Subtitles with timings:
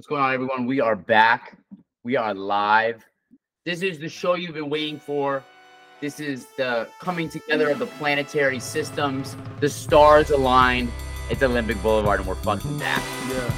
[0.00, 0.64] What's going on, everyone?
[0.64, 1.58] We are back.
[2.04, 3.04] We are live.
[3.66, 5.44] This is the show you've been waiting for.
[6.00, 9.36] This is the coming together of the planetary systems.
[9.60, 10.90] The stars aligned.
[11.28, 13.02] It's Olympic Boulevard, and we're fucking back.
[13.28, 13.54] Yeah.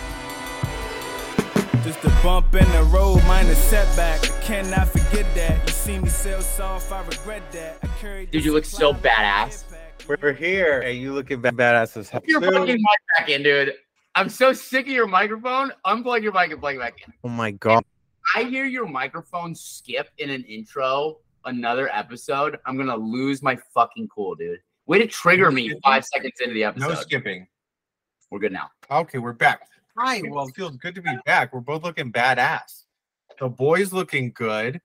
[1.85, 4.29] Just a bump in the road, minor setback.
[4.29, 5.65] I cannot forget that.
[5.69, 7.79] You see me sell soft, I regret that.
[7.85, 9.63] I carry Dude, you look so badass.
[10.09, 10.83] We're here.
[10.83, 12.21] Hey, you looking ba- badass as hell.
[12.21, 12.51] Put your too.
[12.51, 13.75] fucking mic back in, dude.
[14.15, 15.73] I'm so sick of your microphone.
[15.87, 17.13] Unplug your mic and plug it back in.
[17.25, 17.85] Oh my god.
[18.37, 22.59] I hear your microphone skip in an intro, another episode.
[22.67, 24.61] I'm gonna lose my fucking cool, dude.
[24.87, 26.89] Way to trigger me five seconds into the episode.
[26.89, 27.47] No skipping.
[28.31, 28.71] We're good now.
[28.91, 29.69] Okay, we're back.
[29.97, 30.23] Hi.
[30.29, 31.53] Well, it feels good to be back.
[31.53, 32.85] We're both looking badass.
[33.39, 34.81] The boys looking good.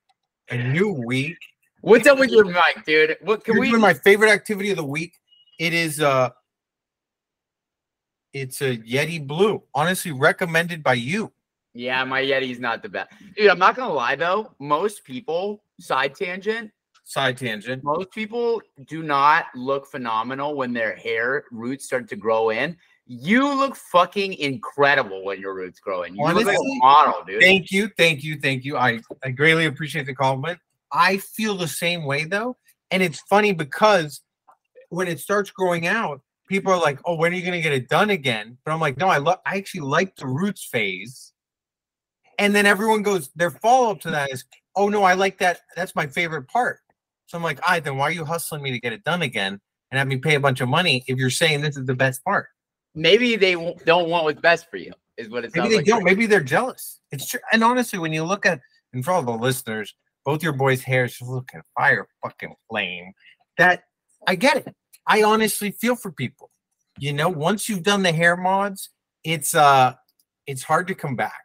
[0.50, 1.36] A new week.
[1.82, 3.16] What's up with your mic, dude?
[3.20, 3.70] What can You're we?
[3.70, 5.14] doing my favorite activity of the week.
[5.58, 6.30] It is uh
[8.32, 9.62] it's a Yeti Blue.
[9.74, 11.32] Honestly, recommended by you.
[11.74, 13.48] Yeah, my Yeti's not the best, dude.
[13.50, 14.52] I'm not gonna lie though.
[14.58, 16.72] Most people, side tangent,
[17.04, 17.82] Side tangent.
[17.84, 22.76] most people do not look phenomenal when their hair roots start to grow in.
[23.06, 26.14] You look fucking incredible when your roots grow in.
[26.14, 27.40] You look like a model, dude.
[27.40, 28.76] Thank you, thank you, thank you.
[28.76, 30.58] I, I greatly appreciate the compliment.
[30.92, 32.56] I feel the same way though.
[32.90, 34.20] And it's funny because
[34.90, 37.88] when it starts growing out, people are like, Oh, when are you gonna get it
[37.88, 38.58] done again?
[38.64, 41.32] But I'm like, no, I love I actually like the roots phase.
[42.38, 44.44] And then everyone goes, their follow-up to that is,
[44.76, 45.60] oh no, I like that.
[45.74, 46.78] That's my favorite part.
[47.26, 49.22] So I'm like, all right, then why are you hustling me to get it done
[49.22, 49.60] again
[49.90, 52.24] and have me pay a bunch of money if you're saying this is the best
[52.24, 52.46] part?
[52.94, 53.52] Maybe they
[53.84, 54.92] don't want what's best for you.
[55.16, 55.86] Is what it sounds Maybe they like.
[55.86, 56.04] don't.
[56.04, 57.00] Maybe they're jealous.
[57.10, 57.40] It's true.
[57.52, 58.60] And honestly, when you look at,
[58.92, 63.12] and for all the listeners, both your boys' hairs just looking fire fucking flame.
[63.56, 63.82] That
[64.28, 64.74] I get it.
[65.08, 66.50] I honestly feel for people.
[66.98, 68.90] You know, once you've done the hair mods,
[69.24, 69.94] it's uh,
[70.46, 71.42] it's hard to come back.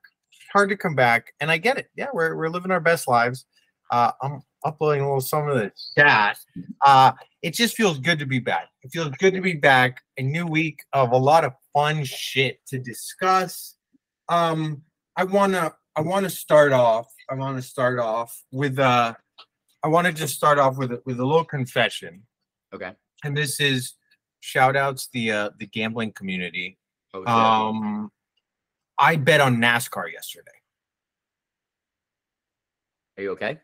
[0.52, 1.90] Hard to come back, and I get it.
[1.96, 3.46] Yeah, we're we're living our best lives.
[3.92, 6.38] Uh, I'm uploading a little some of the chat.
[6.86, 8.70] Uh, it just feels good to be back.
[8.82, 10.02] It feels good to be back.
[10.18, 13.76] A new week of a lot of fun shit to discuss.
[14.30, 14.84] Um,
[15.16, 17.08] I wanna I wanna start off.
[17.30, 19.14] I wanna start off with uh
[19.84, 22.24] I want to just start off with with a little confession.
[22.74, 22.94] Okay.
[23.24, 23.94] And this is
[24.42, 26.78] shout outs the uh the gambling community.
[27.14, 27.24] Oh.
[27.26, 28.12] Um
[28.98, 30.52] I bet on NASCAR yesterday.
[33.18, 33.60] Are you okay?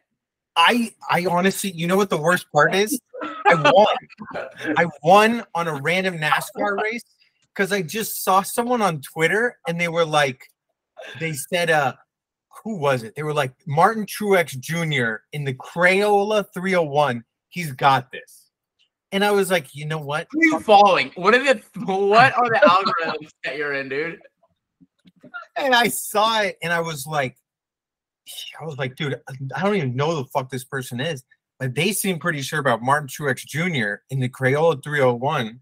[0.55, 2.99] I I honestly, you know what the worst part is?
[3.45, 3.95] I won.
[4.77, 7.03] I won on a random NASCAR race
[7.53, 10.41] because I just saw someone on Twitter and they were like,
[11.19, 11.93] they said, uh,
[12.63, 13.15] who was it?
[13.15, 15.23] They were like Martin Truex Jr.
[15.33, 17.23] in the Crayola 301.
[17.49, 18.38] He's got this.
[19.11, 20.27] And I was like, you know what?
[20.31, 21.11] Who are you following?
[21.15, 22.59] What are the what are the
[23.05, 24.19] algorithms that you're in, dude?
[25.55, 27.35] And I saw it and I was like,
[28.61, 29.19] I was like, dude,
[29.55, 31.23] I don't even know the fuck this person is.
[31.59, 34.01] But they seem pretty sure about Martin Truex Jr.
[34.09, 35.59] in the Crayola 301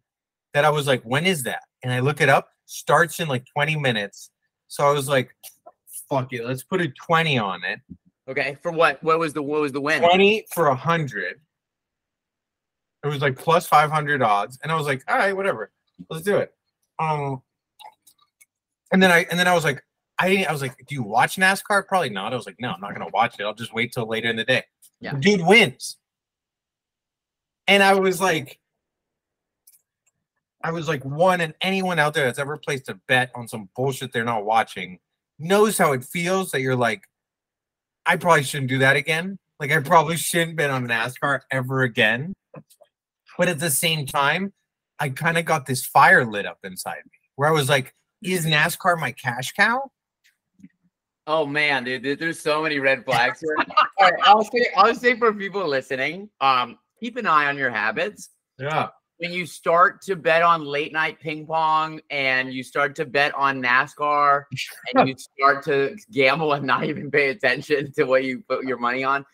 [0.54, 1.64] that I was like, when is that?
[1.84, 4.30] And I look it up, starts in like 20 minutes.
[4.68, 5.36] So I was like,
[6.10, 7.80] fuck it, let's put a 20 on it.
[8.30, 9.02] Okay, for what?
[9.04, 10.02] What was the what was the win?
[10.02, 11.40] 20 for a hundred.
[13.08, 14.60] It was like plus 500 odds.
[14.62, 15.72] And I was like, all right, whatever.
[16.10, 16.54] Let's do it.
[17.00, 17.42] Um,
[18.92, 19.84] and then I and then I was like,
[20.20, 21.88] I I was like, do you watch NASCAR?
[21.88, 22.34] Probably not.
[22.34, 23.44] I was like, no, I'm not gonna watch it.
[23.44, 24.64] I'll just wait till later in the day.
[25.00, 25.14] Yeah.
[25.20, 25.98] Dude wins.
[27.68, 28.60] And I was like,
[30.64, 33.70] I was like, one, and anyone out there that's ever placed a bet on some
[33.76, 35.00] bullshit they're not watching
[35.40, 37.04] knows how it feels that you're like,
[38.06, 39.38] I probably shouldn't do that again.
[39.60, 42.34] Like I probably shouldn't bet on NASCAR ever again.
[43.38, 44.54] But at the same time,
[45.00, 47.94] I kind of got this fire lit up inside me where I was like,
[48.24, 49.92] is NASCAR my cash cow?
[51.28, 53.56] Oh man, dude, there's so many red flags here.
[54.00, 57.70] All right, I'll say I'll say for people listening, um, keep an eye on your
[57.70, 58.30] habits.
[58.58, 58.90] Yeah.
[59.18, 63.34] When you start to bet on late night ping pong and you start to bet
[63.34, 64.44] on NASCAR
[64.94, 68.78] and you start to gamble and not even pay attention to what you put your
[68.78, 69.26] money on,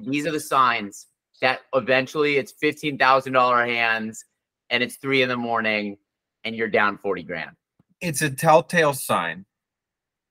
[0.00, 1.08] these are the signs
[1.42, 4.24] that eventually it's fifteen thousand dollar hands
[4.70, 5.98] and it's three in the morning
[6.44, 7.50] and you're down forty grand.
[8.00, 9.44] It's a telltale sign.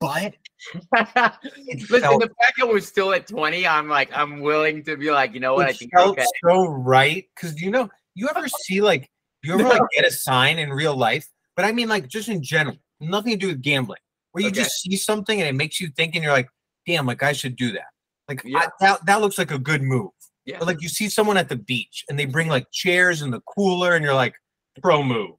[0.00, 0.34] But
[0.92, 5.12] Listen, felt, the fact that we're still at 20, I'm like, I'm willing to be
[5.12, 5.68] like, you know what?
[5.68, 6.26] I think felt okay.
[6.44, 7.24] so right.
[7.36, 9.08] Cause you know, you ever see like
[9.44, 11.28] you ever like get a sign in real life?
[11.54, 14.00] But I mean like just in general, nothing to do with gambling.
[14.32, 14.62] Where you Okay.
[14.62, 16.48] just see something and it makes you think and you're like,
[16.86, 17.86] damn, like I should do that.
[18.28, 18.58] Like Yeah.
[18.58, 20.10] I, that that looks like a good move.
[20.44, 20.58] Yeah.
[20.60, 23.40] Or like you see someone at the beach and they bring like chairs and the
[23.42, 24.34] cooler and you're like,
[24.82, 25.36] pro move.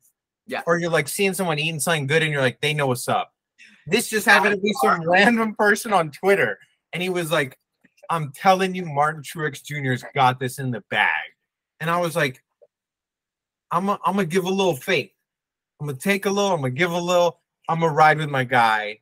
[0.48, 0.62] Yeah.
[0.66, 3.34] Or you're like seeing someone eating something good and you're like, they know what's up.
[3.86, 6.58] This just happened to be some random person on Twitter,
[6.94, 7.58] and he was like,
[8.10, 11.10] "I'm telling you, Martin Truex Jr.'s got this in the bag,"
[11.80, 12.42] and I was like,
[13.72, 15.12] "I'm I'm gonna give a little faith.
[15.80, 16.52] I'm gonna take a little.
[16.52, 17.42] I'm gonna give a little.
[17.68, 19.00] I'm gonna ride with my guy."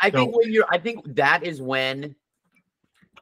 [0.00, 2.14] I think when you're, I think that is when,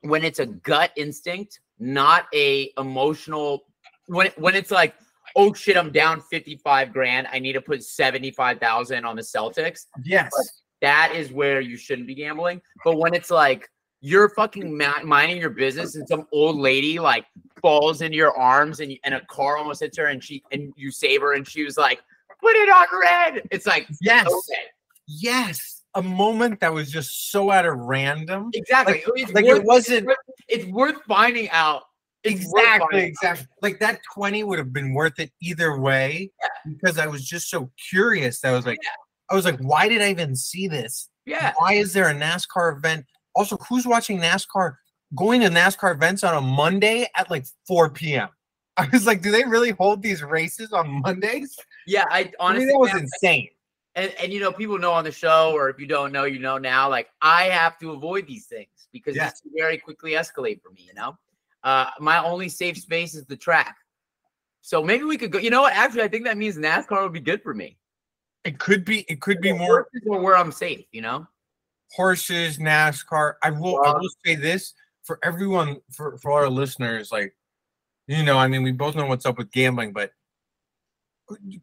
[0.08, 3.64] when it's a gut instinct, not a emotional.
[4.06, 4.94] When when it's like,
[5.34, 7.26] oh shit, I'm down fifty five grand.
[7.32, 9.86] I need to put seventy five thousand on the Celtics.
[10.04, 10.30] Yes.
[10.82, 12.60] That is where you shouldn't be gambling.
[12.84, 13.68] But when it's like
[14.00, 17.24] you're fucking minding your business and some old lady like
[17.62, 20.90] falls into your arms and and a car almost hits her and she and you
[20.90, 22.00] save her and she was like,
[22.40, 23.48] put it on red.
[23.50, 24.26] It's like Yes.
[24.26, 24.62] okay,
[25.08, 25.75] Yes.
[25.96, 28.50] A moment that was just so out of random.
[28.54, 29.02] exactly.
[29.16, 30.08] it's Like worth- it wasn't
[30.48, 31.82] it's worth finding out.
[32.22, 33.08] It's exactly finding out.
[33.08, 36.72] exactly like that 20 would have been worth it either way yeah.
[36.72, 38.40] because I was just so curious.
[38.40, 38.78] that I was like,
[39.30, 41.08] I was like, why did I even see this?
[41.24, 41.52] Yeah.
[41.58, 43.04] Why is there a NASCAR event?
[43.34, 44.74] Also, who's watching NASCAR
[45.16, 48.28] going to NASCAR events on a Monday at like 4 p.m.?
[48.76, 51.56] I was like, do they really hold these races on Mondays?
[51.86, 52.04] Yeah.
[52.10, 53.48] I I honestly mean, that was insane.
[53.96, 56.38] And, and you know, people know on the show, or if you don't know, you
[56.38, 60.70] know now, like I have to avoid these things because this very quickly escalate for
[60.70, 61.18] me, you know.
[61.64, 63.76] Uh my only safe space is the track.
[64.60, 65.38] So maybe we could go.
[65.38, 65.72] You know what?
[65.72, 67.78] Actually, I think that means NASCAR would be good for me.
[68.44, 71.26] It could be, it could be more where I'm safe, you know.
[71.92, 73.34] horses, NASCAR.
[73.42, 77.34] I will I will say this for everyone for, for our listeners, like
[78.06, 80.12] you know, I mean, we both know what's up with gambling, but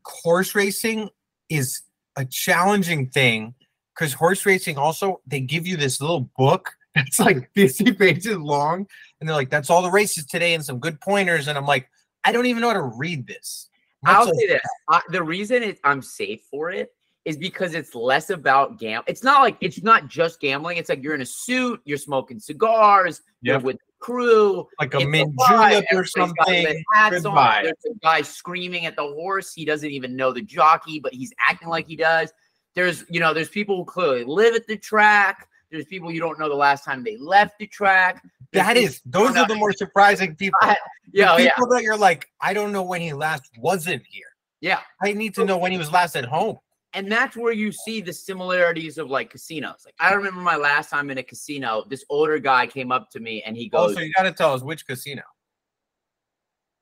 [0.05, 1.09] horse racing
[1.49, 1.81] is
[2.15, 3.55] a challenging thing
[3.95, 8.85] because horse racing also they give you this little book that's like 50 pages long,
[9.19, 11.47] and they're like, that's all the races today and some good pointers.
[11.47, 11.89] And I'm like,
[12.23, 13.69] I don't even know how to read this.
[14.05, 16.93] I'll say this: I, the reason it, I'm safe for it
[17.25, 19.01] is because it's less about gam.
[19.07, 20.77] It's not like it's not just gambling.
[20.77, 24.67] It's like you're in a suit, you're smoking cigars, you're with crew.
[24.79, 26.83] like a mint julep or everybody's got lit something.
[26.93, 29.53] hats on, There's a guy screaming at the horse.
[29.53, 32.31] He doesn't even know the jockey, but he's acting like he does.
[32.75, 35.47] There's, you know, there's people who clearly live at the track.
[35.71, 38.23] There's people you don't know the last time they left the track.
[38.51, 40.59] There's That people is, those are the more surprising people.
[40.61, 40.77] I-
[41.11, 44.27] Yeah, the yeah, people that you're like, I don't know when he last wasn't here.
[44.61, 44.79] yeah.
[45.01, 46.57] I need to know when he was last at home.
[46.93, 49.81] And that's where you see the similarities of like casinos.
[49.85, 53.19] Like I remember my last time in a casino, this older guy came up to
[53.19, 55.23] me and he oh, goes, Also, you got to tell us which casino.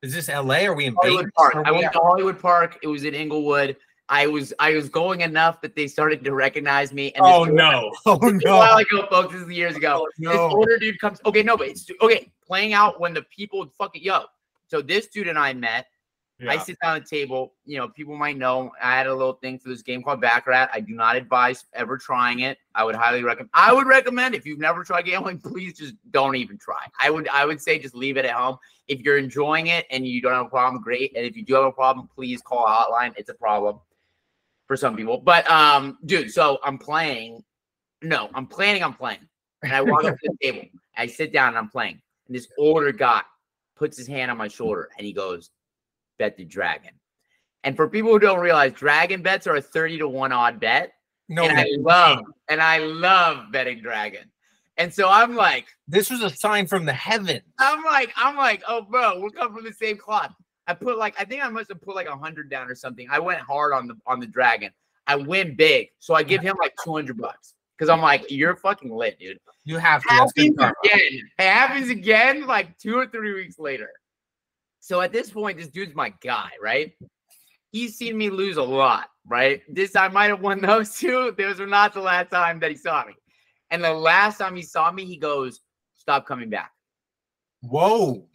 [0.02, 0.66] Is this LA?
[0.66, 1.32] Are we in Hollywood Vegas?
[1.38, 1.68] Park.
[1.68, 2.80] I went at- to Hollywood Park.
[2.82, 3.78] It was in Inglewood.
[4.10, 7.14] I was I was going enough that they started to recognize me.
[7.14, 7.94] And Oh no!
[8.06, 9.34] Oh is a while ago, folks.
[9.34, 10.06] This is years ago.
[10.06, 11.22] Oh, This older dude comes.
[11.26, 12.30] Okay, no, but it's okay.
[12.46, 14.24] Playing out when the people fucking yo.
[14.68, 15.86] So this dude and I met.
[16.50, 17.54] I sit down at the table.
[17.66, 20.70] You know, people might know I had a little thing for this game called Baccarat.
[20.74, 22.58] I do not advise ever trying it.
[22.74, 23.50] I would highly recommend.
[23.54, 26.86] I would recommend if you've never tried gambling, please just don't even try.
[27.00, 27.28] I would.
[27.30, 28.58] I would say just leave it at home.
[28.88, 31.14] If you're enjoying it and you don't have a problem, great.
[31.16, 33.14] And if you do have a problem, please call a hotline.
[33.18, 33.80] It's a problem
[34.68, 35.18] for some people.
[35.18, 37.44] But um, dude, so I'm playing.
[38.02, 39.20] No, I'm planning on playing.
[39.64, 40.68] And I walk up to the table.
[40.98, 42.02] I sit down and I'm playing.
[42.28, 43.22] And this older guy
[43.76, 45.50] puts his hand on my shoulder and he goes,
[46.22, 46.92] Bet the dragon.
[47.64, 50.94] And for people who don't realize, dragon bets are a 30 to 1 odd bet.
[51.28, 54.30] No, and I love, and I love betting dragon.
[54.78, 57.42] And so I'm like, this was a sign from the heavens.
[57.58, 60.32] I'm like, I'm like, oh, bro, we're coming from the same cloth.
[60.68, 63.08] I put like, I think I must have put like a hundred down or something.
[63.10, 64.70] I went hard on the on the dragon.
[65.08, 68.56] I win big, so I give him like two hundred bucks because I'm like, you're
[68.56, 69.40] fucking lit, dude.
[69.66, 70.10] You have to.
[70.10, 70.70] Happens again.
[70.84, 73.90] It happens again like two or three weeks later.
[74.82, 76.92] So at this point, this dude's my guy, right?
[77.72, 79.62] He's seen me lose a lot, right?
[79.70, 81.34] This I might have won those two.
[81.38, 83.14] Those were not the last time that he saw me.
[83.70, 85.62] And the last time he saw me, he goes,
[85.96, 86.72] "Stop coming back."
[87.62, 88.28] Whoa!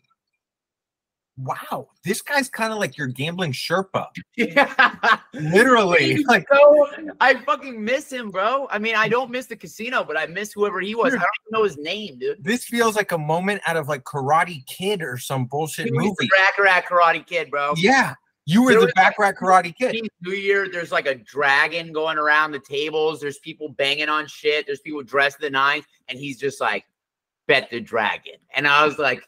[1.39, 4.07] Wow, this guy's kind of like your gambling Sherpa.
[4.37, 5.19] Yeah.
[5.35, 6.87] Literally, like so
[7.21, 8.67] I fucking miss him, bro.
[8.71, 11.13] I mean, I don't miss the casino, but I miss whoever he was.
[11.15, 12.43] I don't know his name, dude.
[12.43, 16.29] this feels like a moment out of like Karate Kid or some bullshit movie.
[16.37, 17.75] Baccarat Karate Kid, bro.
[17.77, 18.15] Yeah,
[18.47, 19.97] you were There the was- Baccarat Karate Kid.
[20.23, 23.21] New Year, there's like a dragon going around the tables.
[23.21, 24.67] There's people banging on shit.
[24.67, 26.85] There's people dressed the nines, and he's just like,
[27.47, 28.37] bet the dragon.
[28.55, 29.23] And I was like,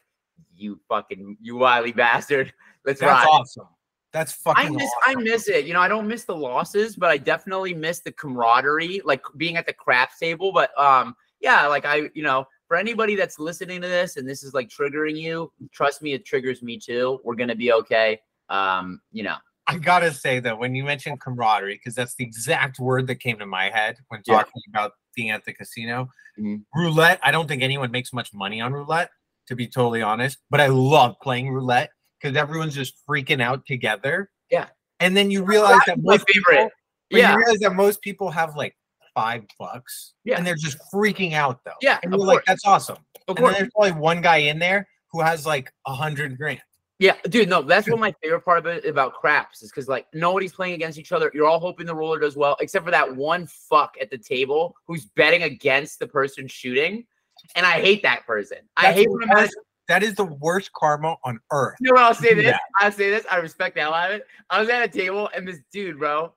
[0.59, 2.53] you fucking, you wily bastard.
[2.85, 3.27] Let's That's ride.
[3.29, 3.67] awesome.
[4.11, 4.67] That's fucking.
[4.67, 5.19] I miss, awesome.
[5.19, 5.65] I miss it.
[5.65, 9.55] You know, I don't miss the losses, but I definitely miss the camaraderie, like being
[9.55, 10.51] at the craps table.
[10.51, 14.43] But um, yeah, like I, you know, for anybody that's listening to this and this
[14.43, 17.19] is like triggering you, trust me, it triggers me too.
[17.23, 18.19] We're gonna be okay.
[18.49, 19.35] Um, you know,
[19.67, 23.37] I gotta say though, when you mentioned camaraderie, because that's the exact word that came
[23.37, 24.37] to my head when Yeah.
[24.37, 26.09] talking about being at the casino.
[26.39, 26.63] Mhm.
[26.73, 27.19] Roulette.
[27.21, 29.11] I don't think anyone makes much money on roulette,
[29.49, 30.37] to be totally honest.
[30.49, 31.91] But I love playing roulette
[32.21, 34.29] because everyone's just freaking out together.
[34.49, 34.67] Yeah.
[35.01, 36.55] And then you realize that my most favorite.
[36.57, 36.69] people,
[37.09, 37.31] Yeah.
[37.33, 38.75] you realize that most people have like
[39.13, 40.13] five bucks.
[40.23, 40.37] Yeah.
[40.37, 41.71] And they're just freaking out though.
[41.81, 42.43] Yeah, And of you're like, course.
[42.47, 42.97] that's awesome.
[43.27, 43.57] Of And course.
[43.57, 46.61] there's probably one guy in there who has like a hundred grand.
[46.99, 50.05] Yeah, dude, no, that's what my favorite part about it about craps is because like
[50.13, 51.31] nobody's playing against each other.
[51.33, 54.75] You're all hoping the roller does well, except for that one fuck at the table
[54.85, 57.05] who's betting against the person shooting.
[57.55, 58.57] And I hate that person.
[58.77, 59.47] I hate when I'm
[59.89, 61.75] that is the worst karma on earth.
[61.81, 62.45] You know what I'll say this?
[62.45, 62.61] that.
[62.79, 63.25] I'll say this.
[63.29, 64.27] I respect that hell out of it.
[64.49, 66.31] I was at a table and this dude, bro,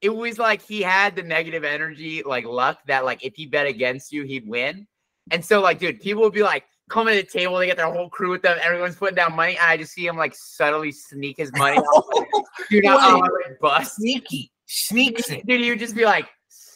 [0.00, 3.66] it was like he had the negative energy, like luck that like if he bet
[3.66, 4.88] against you, he'd win.
[5.30, 7.92] And so, like, dude, people would be like coming to the table, they get their
[7.92, 10.90] whole crew with them, everyone's putting down money, and I just see him like subtly
[10.90, 11.76] sneak his money.
[12.70, 13.96] dude, I, I was like bust.
[13.96, 14.50] Sneaky.
[14.66, 15.46] Sneaks it.
[15.46, 16.28] Dude, he would just be like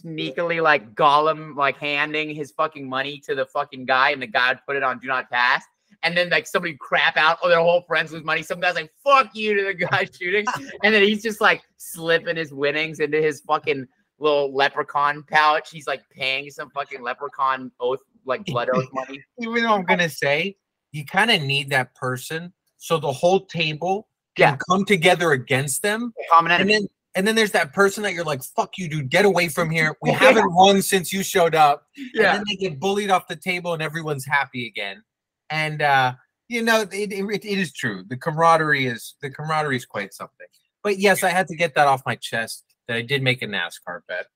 [0.04, 4.50] sneakily like Gollum, like handing his fucking money to the fucking guy, and the guy
[4.50, 5.64] would put it on do not pass.
[6.02, 8.42] And then like somebody crap out, or their whole friends lose money.
[8.42, 10.44] Some guy's like, fuck you to the guy shooting.
[10.82, 13.86] And then he's just like slipping his winnings into his fucking
[14.18, 15.70] little leprechaun pouch.
[15.70, 19.22] He's like paying some fucking leprechaun oath, like blood oath money.
[19.40, 20.56] Even though I'm gonna say
[20.92, 24.56] you kind of need that person so the whole table can Yeah.
[24.68, 26.12] come together against them.
[26.30, 26.72] Common And enemy.
[26.80, 29.70] then and then there's that person that you're like, fuck you, dude, get away from
[29.70, 29.96] here.
[30.02, 31.86] We haven't won since you showed up.
[31.96, 32.32] And Yeah.
[32.34, 35.02] then they get bullied off the table and everyone's happy again.
[35.50, 36.14] And uh,
[36.48, 38.04] you know, it, it, it is true.
[38.08, 40.46] The camaraderie is the camaraderie is quite something.
[40.82, 43.46] But yes, I had to get that off my chest that I did make a
[43.46, 44.26] NASCAR bet.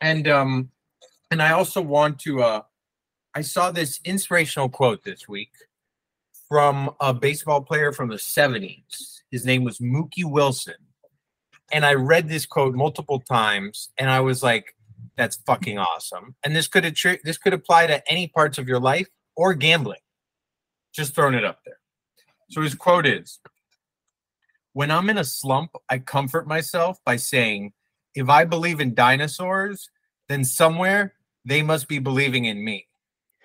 [0.00, 0.70] And um
[1.30, 2.62] and I also want to uh
[3.34, 5.50] I saw this inspirational quote this week
[6.48, 9.20] from a baseball player from the 70s.
[9.30, 10.74] His name was Mookie Wilson.
[11.72, 14.76] And I read this quote multiple times and I was like,
[15.16, 16.36] that's fucking awesome.
[16.44, 20.00] And this could attri- this could apply to any parts of your life or gambling.
[20.94, 21.78] Just throwing it up there.
[22.50, 23.40] So his quote is
[24.72, 27.72] When I'm in a slump, I comfort myself by saying,
[28.14, 29.90] if I believe in dinosaurs,
[30.28, 32.86] then somewhere they must be believing in me.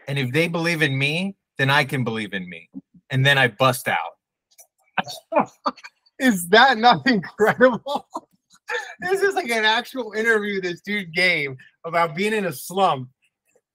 [0.08, 2.70] And if they believe in me, then I can believe in me.
[3.10, 5.48] And then I bust out.
[6.22, 8.08] Is that not incredible?
[9.02, 13.10] this is like an actual interview this dude gave about being in a slump.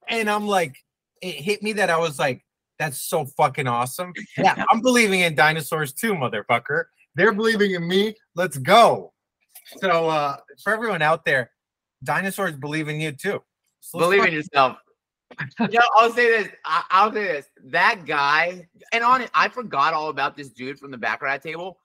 [0.09, 0.76] And I'm like,
[1.21, 2.45] it hit me that I was like,
[2.79, 4.12] that's so fucking awesome.
[4.37, 6.85] Yeah, I'm believing in dinosaurs too, motherfucker.
[7.15, 8.15] They're believing in me.
[8.35, 9.12] Let's go.
[9.81, 11.50] So uh for everyone out there,
[12.05, 13.43] dinosaurs believe in you too.
[13.81, 14.79] So Believe in yourself.
[15.71, 16.49] Yo, I'll say this.
[16.65, 17.47] I, I'll say this.
[17.65, 21.79] That guy, and on it, I forgot all about this dude from the back table.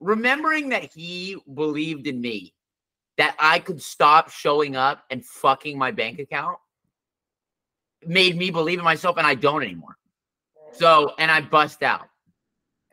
[0.00, 2.52] Remembering that he believed in me,
[3.18, 6.58] that I could stop showing up and fucking my bank account,
[8.06, 9.96] made me believe in myself, and I don't anymore.
[10.72, 12.08] So, and I bust out.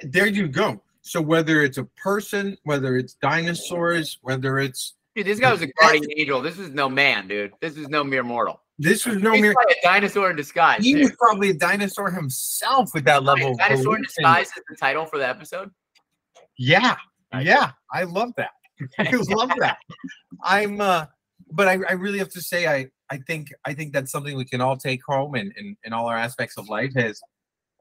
[0.02, 0.82] there you go.
[1.02, 5.68] So whether it's a person, whether it's dinosaurs, whether it's Dude, this guy was a
[5.68, 6.42] guardian angel.
[6.42, 7.52] This is no man, dude.
[7.62, 8.62] This is no mere mortal.
[8.80, 10.84] this was no He's mere probably a dinosaur in disguise.
[10.84, 11.02] he dude.
[11.04, 14.76] was probably a dinosaur himself with that level of Dinosaur in in- disguise is the
[14.78, 15.70] title for the episode.
[16.58, 16.96] Yeah,
[17.40, 18.52] yeah, I love that.
[19.00, 19.78] I love that.
[20.44, 21.06] I'm, uh,
[21.52, 24.46] but I, I really have to say, I, I think, I think that's something we
[24.46, 26.92] can all take home in, in, in all our aspects of life.
[26.96, 27.22] Is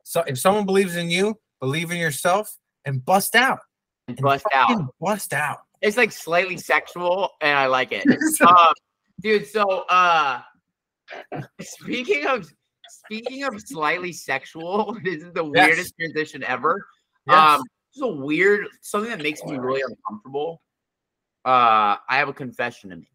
[0.04, 3.60] so if someone believes in you, believe in yourself, and bust out,
[4.08, 4.86] and Bust out.
[5.00, 5.60] bust out.
[5.80, 8.06] It's like slightly sexual, and I like it.
[8.46, 8.72] um,
[9.20, 10.40] dude, so uh
[11.60, 12.50] speaking of
[12.88, 15.66] speaking of slightly sexual, this is the Yes.
[15.66, 16.86] weirdest transition ever.
[17.26, 17.58] Yes.
[17.58, 20.62] Um, this is a weird something that makes me really uncomfortable.
[21.44, 23.08] Uh, I have a confession to make.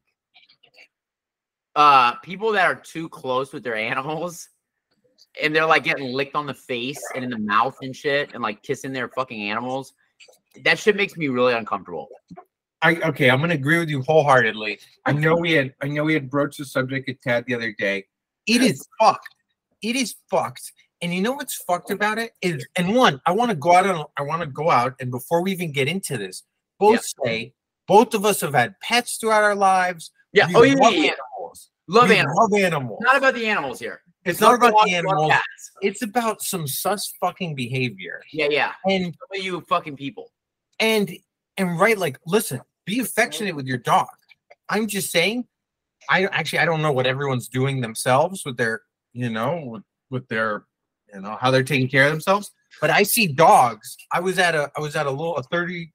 [1.75, 4.49] Uh, people that are too close with their animals,
[5.41, 8.43] and they're like getting licked on the face and in the mouth and shit, and
[8.43, 9.93] like kissing their fucking animals.
[10.63, 12.07] That shit makes me really uncomfortable.
[12.81, 14.79] I okay, I'm gonna agree with you wholeheartedly.
[15.05, 17.73] I know we had I know we had broached the subject at Tad the other
[17.77, 18.05] day.
[18.45, 19.33] It is fucked.
[19.81, 20.71] It is fucked.
[21.01, 23.85] And you know what's fucked about it is and one, I want to go out
[23.85, 26.43] and I want to go out and before we even get into this,
[26.79, 27.53] both say
[27.87, 30.11] both of us have had pets throughout our lives.
[30.33, 30.47] Yeah.
[30.47, 31.11] We Oh, yeah, love yeah, yeah.
[31.11, 31.69] animals.
[31.87, 32.37] Love We animals.
[32.51, 32.99] Love animals.
[33.01, 34.01] Not about the animals here.
[34.25, 35.31] it's not about the animals.
[35.81, 38.21] It's about some sus fucking behavior.
[38.33, 38.73] Yeah, yeah.
[38.85, 40.31] And you fucking people.
[40.79, 41.11] and
[41.57, 43.57] and right like listen be affectionate mm.
[43.57, 44.07] with your dog
[44.69, 45.45] i'm just saying
[46.09, 48.81] i actually i don't know what everyone's doing themselves with their
[49.13, 50.65] you know with, with their
[51.13, 54.55] you know how they're taking care of themselves but i see dogs i was at
[54.55, 55.91] a i was at a little a 30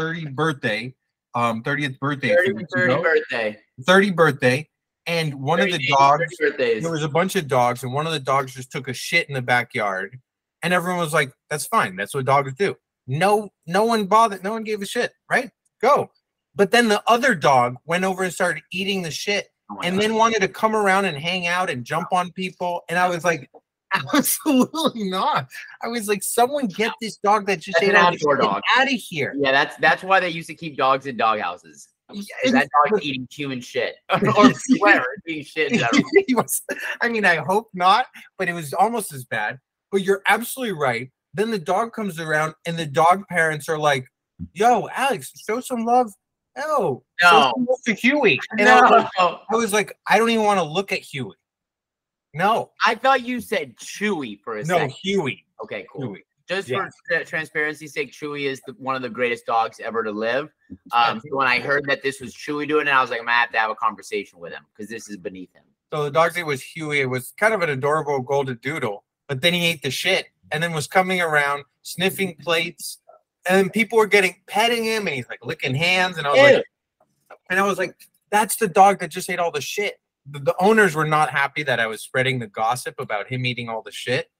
[0.00, 0.94] 30th birthday,
[1.34, 3.58] um, 30th birthday, 30, 30 birthday.
[3.86, 4.68] 30 birthday,
[5.06, 6.24] and one of the dogs
[6.58, 9.28] there was a bunch of dogs, and one of the dogs just took a shit
[9.28, 10.18] in the backyard,
[10.62, 11.96] and everyone was like, "That's fine.
[11.96, 12.76] That's what dogs do."
[13.06, 14.42] No, no one bothered.
[14.44, 15.12] No one gave a shit.
[15.28, 15.50] Right?
[15.82, 16.10] Go.
[16.54, 20.02] But then the other dog went over and started eating the shit, Oh and God.
[20.02, 22.82] then wanted to come around and hang out and jump on people.
[22.88, 23.50] And I was like,
[24.14, 25.48] absolutely not.
[25.82, 28.36] I was like, someone get this dog that just That's ate an all the outdoor
[28.36, 28.62] dog.
[28.76, 29.34] out of here.
[29.38, 31.88] yeah, that's that's why they used to keep dogs in doghouses.
[32.12, 35.72] Yeah, 'Cause That dog's eating human shit or whatever, eating shit.
[35.72, 36.02] in general.
[36.26, 36.60] he was,
[37.00, 38.06] I mean, I hope not,
[38.38, 39.58] but it was almost as bad.
[39.92, 41.10] But you're absolutely right.
[41.34, 44.06] Then the dog comes around, and the dog parents are like,
[44.54, 46.12] "Yo, Alex, show some love."
[46.58, 47.52] No, No.
[47.86, 48.40] to Huey.
[48.58, 50.98] And I, was like, No, I was like, I don't even want to look at
[50.98, 51.34] Huey.
[52.32, 54.90] No, I thought you said Chewy for a no, second.
[54.90, 55.44] Huey.
[55.62, 56.08] Okay, cool.
[56.08, 56.24] Huey.
[56.48, 56.78] Just Yeah.
[56.78, 60.48] for tra- transparency's sake, Chewy is the, one of the greatest dogs ever to live.
[60.92, 63.26] Um, so when I heard that this was Chewy doing it, I was like, I'm
[63.26, 65.64] gonna have to have a conversation with him because this is beneath him.
[65.92, 67.00] So the dog's name was Huey.
[67.00, 70.62] It was kind of an adorable golden doodle, but then he ate the shit and
[70.62, 72.98] then was coming around sniffing plates.
[73.48, 76.18] And then people were getting petting him and he's like licking hands.
[76.18, 76.64] And I was like,
[77.48, 77.94] and I was like,
[78.30, 80.00] that's the dog that just ate all the shit.
[80.32, 83.82] The, owners were not happy that I was spreading the gossip about him eating all
[83.82, 84.30] the shit,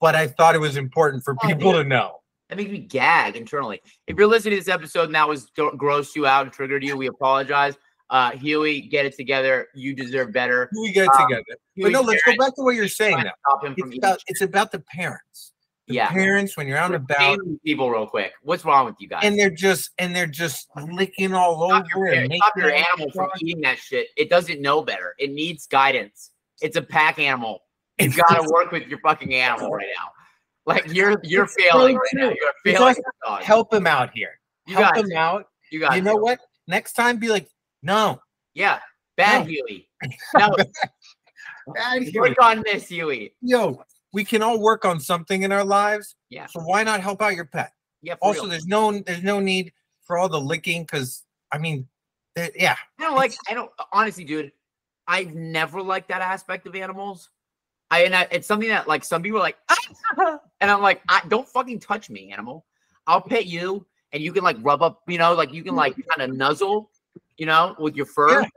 [0.00, 1.82] but I thought it was important for Oh, people yeah.
[1.82, 2.16] to know.
[2.48, 3.80] That makes me gag internally.
[4.06, 6.96] If you're listening to this episode and that was grossed you out and triggered you,
[6.96, 7.76] we apologize.
[8.10, 9.66] Uh, Huey, get it together.
[9.74, 10.70] You deserve better.
[10.80, 11.44] We get Um, together.
[11.76, 13.32] But no, let's go back to what you're saying now.
[13.64, 15.52] It's about, it's about the parents.
[15.88, 16.08] Yeah.
[16.10, 18.32] parents when you're out and about people real quick.
[18.42, 19.20] What's wrong with you guys?
[19.24, 23.10] and they're just and they're just licking all stop your, over and stop your animal
[23.12, 24.08] from eating that shit.
[24.16, 25.14] It doesn't know better.
[25.18, 26.30] It needs guidance.
[26.60, 27.62] It's a pack animal.
[27.98, 30.10] You It's gotta work with your fucking animal right now.
[30.66, 32.28] Like you're you're It's so failing right now.
[32.28, 32.80] You're failing.
[32.82, 33.42] like, as a dog.
[33.42, 34.38] help him out here.
[34.66, 35.16] You help got him to.
[35.16, 35.46] out.
[35.72, 36.22] You got You know to.
[36.22, 36.38] what?
[36.66, 37.48] Next time, be like,
[37.82, 38.20] no,
[38.54, 38.80] Yeah.
[39.16, 39.52] Bad No.
[39.52, 39.88] Huey.
[40.34, 40.54] No,
[41.74, 42.18] bad Huey.
[42.20, 43.34] work on this, Huey.
[43.42, 46.16] yo, we can all work on something in our lives.
[46.30, 46.46] Yeah.
[46.46, 47.72] So why not help out your pet?
[48.02, 48.14] Yeah.
[48.20, 48.50] Also, real.
[48.50, 51.86] there's no there's no need for all the licking because I mean,
[52.54, 53.34] yeah, I don't like.
[53.48, 54.52] I don't honestly, dude.
[55.06, 57.30] I've never liked that aspect of animals.
[57.90, 61.00] I and I, it's something that like some people are like, "Ah," and I'm like,
[61.08, 62.66] I, don't fucking touch me, animal.
[63.06, 65.94] I'll pet you, and you can like rub up, you know, like you can like
[66.08, 66.90] kind of nuzzle,
[67.38, 68.42] you know, with your fur.
[68.42, 68.48] Yeah.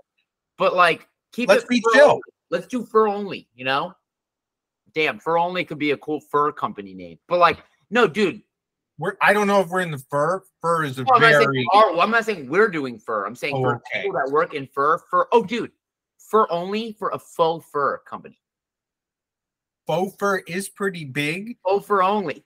[0.58, 2.10] But like, keep Let's it be fur chill.
[2.10, 2.22] only.
[2.50, 3.94] Let's do fur only, you know.
[4.94, 7.18] Damn, fur only could be a cool fur company name.
[7.28, 8.42] But like, no, dude.
[8.98, 10.44] we're I don't know if we're in the fur.
[10.62, 13.00] Fur is a Well, I'm, not saying very are- well, I'm not saying we're doing
[13.00, 13.26] fur.
[13.26, 14.02] I'm saying Oh, for okay.
[14.04, 15.00] people that work in fur.
[15.10, 15.28] Fur.
[15.32, 15.72] Oh, dude,
[16.30, 18.38] fur only for a faux fur company.
[19.88, 21.58] faux fur is pretty big.
[21.64, 22.46] Faux fur only.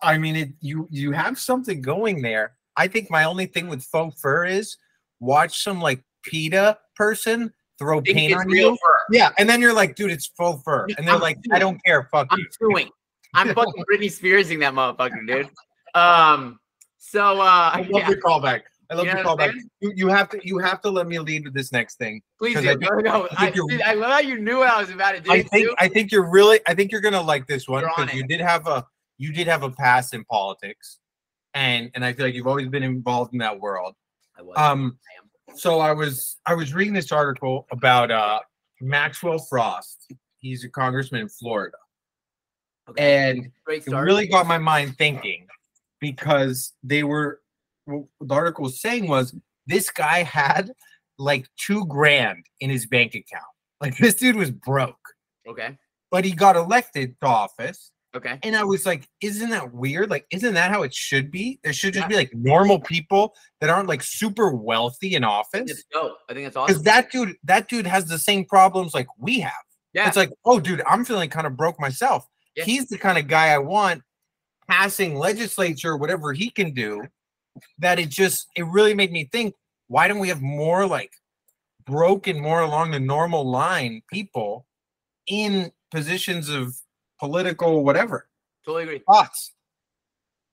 [0.00, 2.56] I mean, it you you have something going there.
[2.76, 4.76] I think my only thing with faux fur is
[5.20, 7.52] watch some like PETA person
[7.82, 8.76] throw Think paint on real you.
[8.76, 8.96] fur.
[9.10, 11.56] Yeah, and then you're like, dude, it's faux fur, and they're I'm like, suing.
[11.56, 12.46] I don't care, fuck I'm you.
[12.60, 12.90] suing.
[13.34, 15.50] I'm fucking Britney Spearsing that motherfucker, dude.
[15.94, 16.58] Um.
[16.98, 18.62] So uh, I love yeah, your callback.
[18.90, 19.54] I love You your callback.
[19.80, 22.22] You, you have to you have to let me lead with this next thing.
[22.38, 22.70] Please do.
[22.70, 25.12] I No, no, I I, think I love how you knew what I was about
[25.12, 25.30] to do.
[25.30, 25.74] I think too.
[25.78, 28.26] I think you're really I think you're gonna like this one You're on because you
[28.26, 28.86] did have a
[29.18, 30.98] you did have a past in politics,
[31.54, 33.94] and and I feel like you've always been involved in that world.
[34.38, 34.54] I was.
[34.56, 35.21] Um, I am.
[35.54, 38.40] So I was I was reading this article about uh
[38.80, 40.12] Maxwell Frost.
[40.38, 41.76] He's a congressman in Florida,
[42.88, 43.28] Okay.
[43.28, 45.46] and it really got my mind thinking
[46.00, 47.40] because they were
[47.84, 49.34] what the article was saying was
[49.66, 50.72] this guy had
[51.18, 53.44] like two grand in his bank account.
[53.80, 54.98] Like this dude was broke,
[55.46, 55.78] Okay.
[56.10, 57.90] but he got elected to office.
[58.14, 58.38] Okay.
[58.42, 60.10] And I was like, isn't that weird?
[60.10, 61.58] Like, isn't that how it should be?
[61.64, 65.70] There should just be like normal people that aren't like super wealthy in office.
[65.70, 66.18] It's dope.
[66.28, 66.82] I think it's Because awesome.
[66.84, 69.52] that dude, that dude has the same problems like we have.
[69.94, 70.06] yeah.
[70.08, 72.26] It's like, oh, dude, I'm feeling kind of broke myself.
[72.54, 72.64] Yeah.
[72.64, 74.02] He's the kind of guy I want
[74.68, 77.04] passing legislature, whatever he can do.
[77.78, 79.54] That it just, it really made me think,
[79.88, 81.12] why don't we have more like
[81.86, 84.66] broken, more along the normal line people
[85.26, 86.74] in positions of
[87.22, 88.26] political whatever?
[88.64, 89.02] totally agree.
[89.08, 89.52] Thoughts?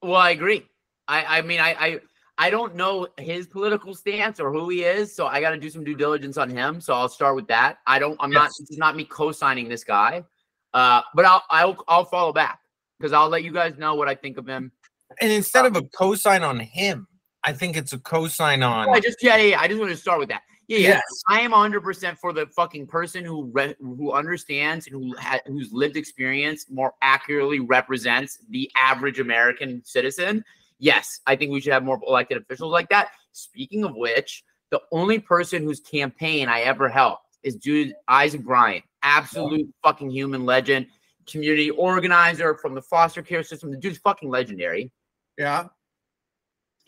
[0.03, 0.67] Well, I agree.
[1.07, 1.99] I I mean I I
[2.37, 5.69] I don't know his political stance or who he is, so I got to do
[5.71, 6.79] some due diligence on him.
[6.79, 7.79] So I'll start with that.
[7.87, 8.15] I don't.
[8.19, 8.43] I'm not.
[8.43, 8.57] Yes.
[8.59, 10.23] This is not me co-signing this guy,
[10.75, 12.59] uh, but I'll I'll I'll follow back
[12.99, 14.71] because I'll let you guys know what I think of him.
[15.19, 17.07] And instead of a co-sign on him,
[17.43, 18.89] I think it's a co-sign on.
[18.89, 19.49] I just yeah yeah.
[19.51, 20.43] yeah, I just want to start with that.
[20.69, 20.87] Yeah, yeah.
[20.89, 21.23] Yes.
[21.27, 25.73] I am 100% for the fucking person who re- who understands and who ha- whose
[25.73, 30.45] lived experience more accurately represents the average American citizen.
[30.77, 33.09] yes, I think we should have more elected officials like that.
[33.33, 38.83] Speaking of which, the only person whose campaign I ever helped is dude Isaac Bryan,
[39.01, 40.85] absolute fucking human legend,
[41.27, 43.71] community organizer from the foster care system.
[43.71, 44.91] The dude's fucking legendary.
[45.35, 45.65] Yeah.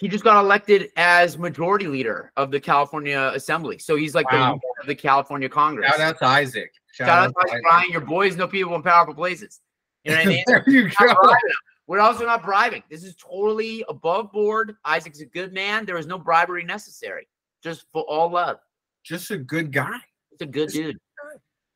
[0.02, 3.78] He just got elected as majority leader of the California Assembly.
[3.78, 4.60] So he's like the Wow.
[4.82, 5.92] of the California Congress.
[5.92, 6.74] Shout out to Isaac.
[6.92, 7.92] Shout out to Isaac.
[7.92, 9.62] Your boys know people in powerful places.
[10.04, 10.44] You know what I mean?
[10.48, 11.06] there you We're go.
[11.06, 11.56] not bribing him.
[11.86, 12.82] We're also not bribing.
[12.90, 14.76] This is totally above board.
[14.86, 15.86] Isaac's a good man.
[15.86, 17.28] There is no bribery necessary.
[17.64, 18.58] Just for all love.
[19.04, 19.98] Just a good guy.
[20.32, 20.98] It's a good dude.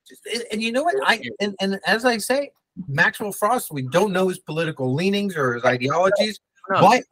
[0.10, 0.96] Just- and, and you know what?
[1.06, 2.52] I and, and as I say,
[2.88, 6.40] Maxwell Frost, we don't know his political leanings or his ideologies,
[6.72, 7.04] No, but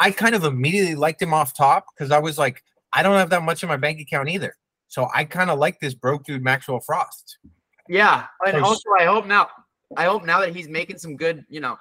[0.00, 3.30] I kind of immediately liked him off top because I was like, I don't have
[3.30, 4.56] that much in my bank account either.
[4.88, 7.38] So I kind of like this broke dude Maxwell Frost.
[7.88, 9.48] Yeah, and also I hope now,
[9.96, 11.76] I hope now that he's making some good, you know,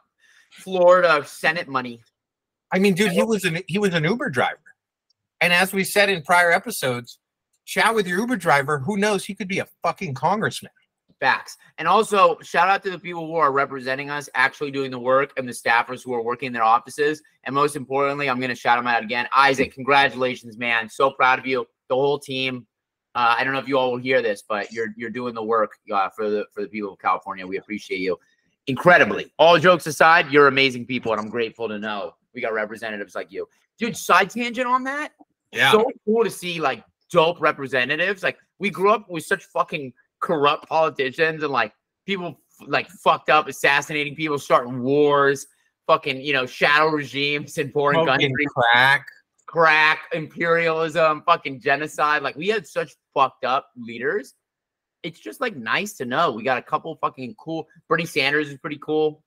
[0.52, 2.02] Florida Senate money.
[2.72, 4.60] I mean, dude, he was an he was an Uber driver.
[5.42, 7.20] And as we said in prior episodes,
[7.66, 10.72] chat with your Uber driver, who knows, he could be a fucking congressman.
[11.20, 11.58] Facts.
[11.78, 15.34] And also, shout out to the people who are representing us, actually doing the work,
[15.36, 17.22] and the staffers who are working in their offices.
[17.44, 19.28] And most importantly, I'm going to shout them out again.
[19.36, 20.90] Isaac, congratulations, man.
[20.90, 21.66] So proud of you.
[21.90, 22.66] The whole team.
[23.16, 25.44] Uh, I don't know if you all will hear this, but you're you're doing the
[25.44, 27.46] work uh, for the for the people of California.
[27.46, 28.18] We appreciate you
[28.68, 29.34] incredibly.
[29.38, 33.32] All jokes aside, you're amazing people, and I'm grateful to know we got representatives like
[33.32, 33.98] you, dude.
[33.98, 35.12] Side tangent on that.
[35.52, 35.72] Yeah.
[35.72, 38.24] so cool to see like dope representatives.
[38.24, 41.74] Like we grew up with such fucking corrupt politicians and like
[42.06, 45.48] people like fucked up, assassinating people, starting wars,
[45.88, 49.08] fucking you know shadow regimes in foreign countries, crack.
[49.46, 52.22] crack, imperialism, fucking genocide.
[52.22, 54.34] Like we had such fucked up leaders.
[55.02, 57.68] It's just like nice to know we got a couple fucking cool.
[57.88, 59.24] Bernie Sanders is pretty cool.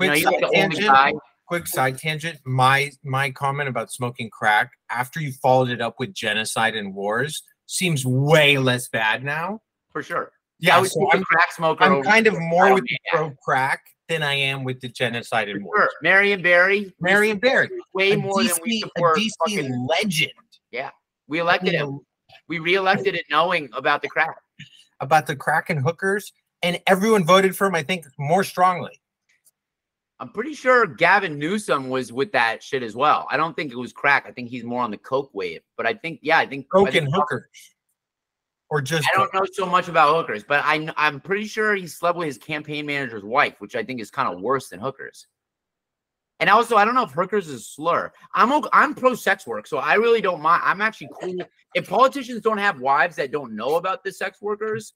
[0.00, 1.20] You know, side like the only tangent.
[1.46, 6.12] quick side tangent my my comment about smoking crack after you followed it up with
[6.12, 9.60] genocide and wars seems way less bad now
[9.96, 10.30] For sure.
[10.58, 11.82] yeah I would so i'm, crack smoker.
[11.82, 13.80] I'm kind of more with the pro crack
[14.10, 15.90] than i am with the genocide and wars sure.
[16.02, 16.92] Marion Barry.
[17.00, 19.16] marion barry way a more than we DC, support.
[19.16, 20.32] a DC fucking- legend
[20.70, 20.90] Yeah.
[21.28, 22.00] we elected him.
[22.46, 24.36] We re-elected it knowing about the crack.
[25.00, 26.30] about the crack and hookers
[26.62, 29.00] and everyone voted for him i think more strongly
[30.20, 33.26] I'm pretty sure Gavin Newsom was with that shit as well.
[33.30, 34.24] I don't think it was crack.
[34.26, 35.60] I think he's more on the coke wave.
[35.76, 37.44] But I think, yeah, I think I coke think- and hookers
[38.70, 41.86] or just I don't know so much about hookers, but I I'm pretty sure he
[41.86, 45.26] slept with his campaign manager's wife, which I think is kind of worse than hookers.
[46.38, 48.12] And also, I don't know if hookers is a slur.
[48.34, 50.62] I'm I'm pro sex work, so I really don't mind.
[50.64, 51.36] I'm actually cool
[51.74, 54.92] if politicians don't have wives that don't know about the sex workers.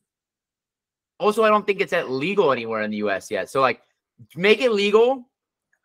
[1.18, 3.30] Also, I don't think it's that legal anywhere in the U.S.
[3.30, 3.48] yet.
[3.48, 3.80] So, like,
[4.36, 5.28] make it legal,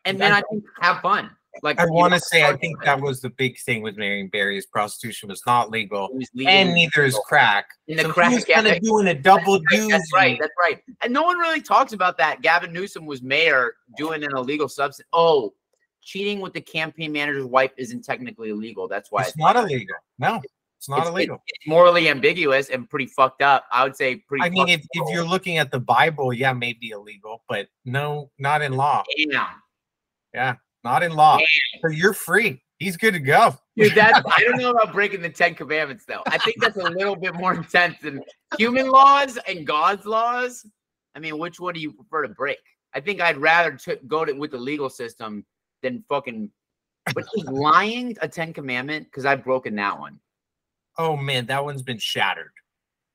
[0.04, 1.30] and then I think have fun.
[1.64, 4.58] Like, I want to say I think that was the big thing with Marion Barry
[4.58, 6.52] is prostitution was not legal, was legal.
[6.52, 7.68] and neither is crack.
[7.88, 9.90] And the so crack kind of doing a double doozy.
[9.90, 10.38] That's right.
[10.40, 10.82] That's right.
[11.02, 12.42] And no one really talks about that.
[12.42, 15.08] Gavin Newsom was mayor doing an illegal substance.
[15.14, 15.54] Oh,
[16.02, 18.88] cheating with the campaign manager's wife isn't technically illegal.
[18.88, 19.96] That's why It's not illegal.
[20.20, 20.42] No,
[20.78, 21.42] it's not it's- illegal.
[21.48, 23.66] it's morally ambiguous and pretty fucked up.
[23.72, 24.44] I would say pretty.
[24.44, 28.62] I mean, if, if you're looking at the Bible, yeah, maybe illegal, but no, not
[28.62, 29.04] in law.
[30.34, 30.58] Damn.
[30.86, 31.40] Not in law.
[31.82, 32.62] So you're free.
[32.78, 33.58] He's good to go.
[33.76, 36.22] Dude, that's I don't know about breaking the Ten Commandments though.
[36.28, 38.22] I think that's a little bit more intense than
[38.58, 40.64] human laws and God's laws.
[41.16, 42.60] I mean, which one do you prefer to break?
[42.94, 45.44] I think I'd rather t- go to with the legal system
[45.82, 46.52] than fucking.
[47.16, 49.06] But is lying a Ten Commandment?
[49.06, 50.20] Because I've broken that one.
[51.00, 52.52] Oh man, that one's been shattered.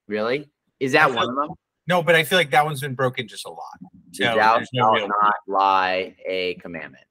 [0.08, 0.50] Really?
[0.80, 1.50] Is that one of them?
[1.86, 3.78] No, but I feel like that one's been broken just a lot.
[4.12, 7.04] So thou there's no shalt not lie a commandment.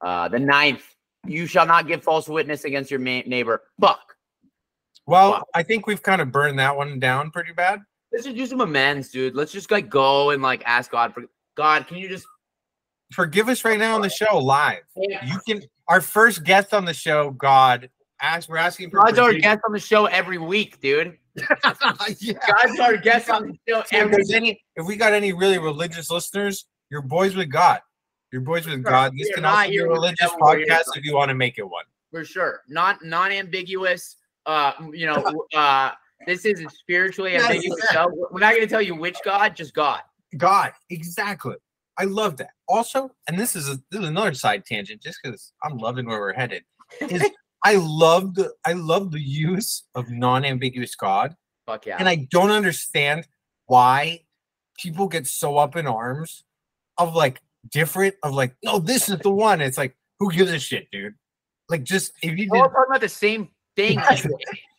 [0.00, 0.82] Uh, the ninth,
[1.26, 3.62] you shall not give false witness against your ma- neighbor.
[3.80, 4.14] Fuck.
[5.06, 5.44] Well.
[5.54, 7.80] I think we've kind of burned that one down pretty bad.
[8.12, 9.34] Let's just do some amends, dude.
[9.34, 11.24] Let's just like go and like ask God for
[11.56, 11.86] God.
[11.86, 12.26] Can you just
[13.12, 14.82] Forgive us right now on the show live.
[14.96, 17.88] You can our first guest on the show, God.
[18.20, 21.16] Ask we're asking for God's our guest on the show every week, dude.
[21.36, 22.32] yeah.
[22.46, 25.58] God's our guest on the show if every there's any if we got any really
[25.58, 27.80] religious listeners, your boys with God.
[28.32, 29.12] Your boys with God.
[29.16, 31.34] This We can also be a religious devil, we're here podcast if you want to
[31.34, 31.84] make it one.
[32.10, 32.62] for sure.
[32.68, 34.16] Not non-ambiguous.
[34.44, 35.92] Uh, you know, uh,
[36.26, 38.08] this is spiritually ambiguous show.
[38.30, 40.00] We're not going to tell you which God, just God.
[40.36, 41.56] God, exactly.
[41.98, 42.50] I love that.
[42.68, 46.20] Also, and this is a, this is another side tangent, just because I'm loving where
[46.20, 46.62] we're headed.
[47.00, 47.24] Is
[47.64, 51.34] I love the I love the use of non-ambiguous God,
[51.66, 51.96] Fuck yeah.
[51.98, 53.26] and I don't understand
[53.66, 54.20] why
[54.78, 56.44] people get so up in arms
[56.98, 57.40] of like
[57.70, 59.60] different of like no this is the one.
[59.60, 61.14] It's like Who gives a shit, dude?
[61.68, 64.00] Like, just if you all talking about the same thing.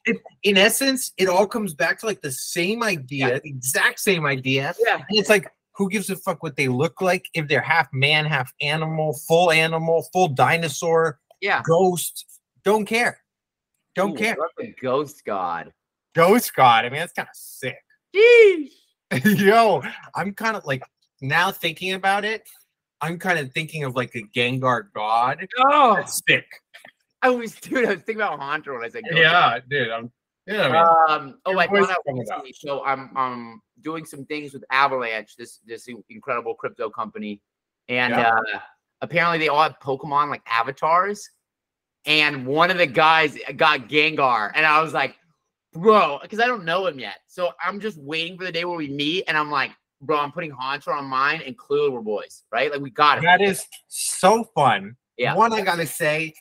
[0.05, 4.25] it, in essence, it all comes back to like the same idea, the exact same
[4.25, 4.73] idea.
[4.83, 4.95] yeah.
[4.95, 7.25] And it's like, who gives a fuck what they look like?
[7.33, 11.61] If they're half man, half animal, full animal, full dinosaur, Yeah.
[11.63, 12.25] ghost,
[12.63, 13.21] don't care.
[13.95, 14.35] Don't Ooh, care.
[14.81, 15.71] ghost god.
[16.15, 16.85] Ghost God.
[16.85, 17.77] I mean, that's kind of sick.
[18.15, 18.69] Jeez.
[19.39, 19.83] Yo,
[20.15, 20.83] I'm kind of like
[21.21, 22.47] now thinking about it.
[23.01, 25.47] I'm kind of thinking of like a Gengar God.
[25.59, 26.45] Oh, That's sick.
[27.21, 27.85] I was dude.
[27.85, 29.17] I was thinking about Haunter when I said ghost.
[29.17, 29.89] Yeah, dude.
[29.89, 30.11] I'm.
[30.47, 30.87] Yeah, man.
[31.09, 31.39] Um.
[31.45, 32.53] Oh, I found out recently.
[32.53, 37.41] So I'm um doing some things with Avalanche, this this incredible crypto company,
[37.87, 38.31] and Yeah.
[38.55, 38.59] uh
[39.01, 41.29] apparently they all have Pokemon like avatars,
[42.05, 45.15] and one of the guys got Gengar, and I was like,
[45.73, 48.77] bro, because I don't know him yet, so I'm just waiting for the day where
[48.77, 52.43] we meet, and I'm like, bro, I'm putting Haunter on mine, and clearly we're boys,
[52.51, 52.71] right?
[52.71, 53.21] Like we got it.
[53.21, 54.95] that is so fun.
[55.17, 55.35] Yeah.
[55.35, 56.33] One, I gotta say.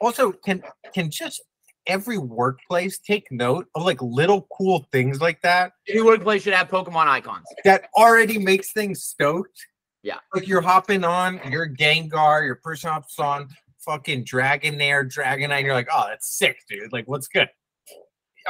[0.00, 0.62] Also, can
[0.94, 1.42] can just
[1.86, 6.68] every workplace take note of like little cool things like that Any workplace should have
[6.68, 7.44] Pokemon icons.
[7.64, 9.66] that already makes things stoked.
[10.02, 10.18] Yeah.
[10.34, 13.48] Like you're hopping on your Gengar, your person hops on
[13.80, 15.64] fucking Dragonair, Dragonite.
[15.64, 16.92] You're like, oh, that's sick, dude.
[16.92, 17.48] Like, what's good?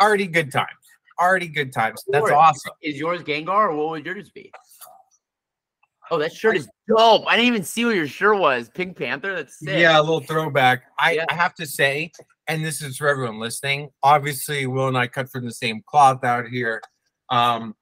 [0.00, 0.68] Already good times.
[1.20, 2.02] Already good times.
[2.09, 2.35] That's Sure.
[2.35, 2.72] awesome.
[2.83, 4.50] Is yours Gengar or what would yours be?
[6.11, 7.24] Oh, that shirt is dope.
[7.28, 8.68] I didn't even see what your shirt was.
[8.68, 9.35] Pink Panther.
[9.37, 9.78] That's sick.
[9.78, 10.83] Yeah, a little throwback.
[10.98, 11.24] I, Yeah.
[11.30, 12.11] I have to say,
[12.48, 13.90] and this is for everyone listening.
[14.02, 16.83] Obviously, Will and I cut from the same cloth out here.
[17.28, 17.76] Um,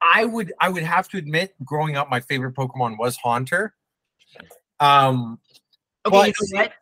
[0.00, 3.74] I would I would have to admit, growing up, my favorite Pokemon was Haunter.
[4.80, 5.38] Um,
[6.06, 6.72] Okay, you But- know?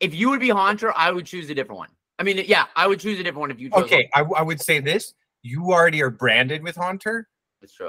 [0.00, 1.88] If you would be Haunter, I would choose a different one.
[2.18, 3.84] I mean, yeah, I would choose a different one if you chose.
[3.84, 7.28] okay, I would say this: you already are branded with Haunter,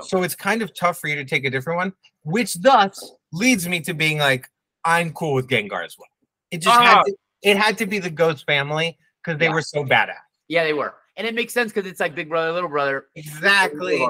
[0.02, 1.94] so it's kind of tough for you to take a different one.
[2.24, 4.48] Which thus leads me to being like,
[4.84, 6.08] I'm cool with Gengar as well.
[6.52, 6.84] It just Ah.
[6.98, 9.54] had to, it had to be the Ghost family because they Yeah.
[9.54, 10.18] were so badass.
[10.50, 13.08] Yeah, they were, and it makes sense because it's like Big Brother, Little Brother.
[13.16, 14.06] Exactly.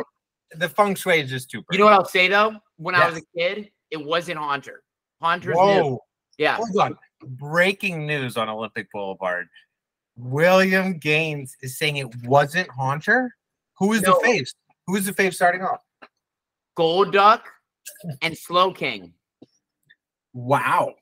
[0.52, 1.64] The feng shui is just too.
[1.72, 2.56] You know what I'll say though?
[2.78, 4.84] When I was a kid, it wasn't Haunter.
[5.22, 5.62] Haunter's new.
[5.62, 6.04] Whoa!
[6.38, 6.56] Yeah.
[6.58, 6.98] Hold on.
[7.22, 9.48] Breaking news on Olympic Boulevard.
[10.18, 13.36] William Gaines is saying it wasn't Haunter.
[13.80, 14.14] Who is No.
[14.20, 14.54] the face?
[14.88, 15.80] Who is the face starting off?
[16.76, 17.48] Gold Duck
[18.22, 19.12] and Slowking.
[20.34, 20.96] Wow.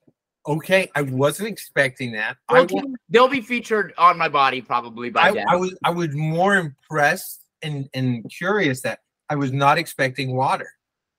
[0.45, 2.38] Okay, I wasn't expecting that.
[2.49, 5.45] I, wa- King, they'll be featured on my body probably by I, then.
[5.47, 8.99] I was I was more impressed and, and curious that
[9.30, 10.69] I was not expecting water.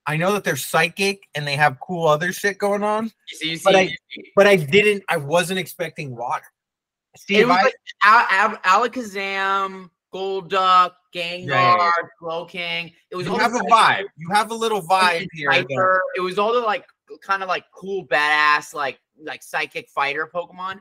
[0.07, 3.51] I know that they're psychic and they have cool other shit going on, You see,
[3.53, 3.97] you but see,
[4.37, 5.03] but I didn't.
[5.09, 6.45] I wasn't expecting water.
[7.17, 7.75] See, it was I, like
[8.05, 11.91] Al- Al- Alakazam, Golduck, Gengar, Yeah,
[12.23, 12.93] yeah, King.
[13.11, 14.05] It was you all have a vibe.
[14.17, 16.01] You have a little vibe here.
[16.17, 16.85] It was all the like
[17.23, 20.81] kind of like cool badass like like psychic fighter Pokemon.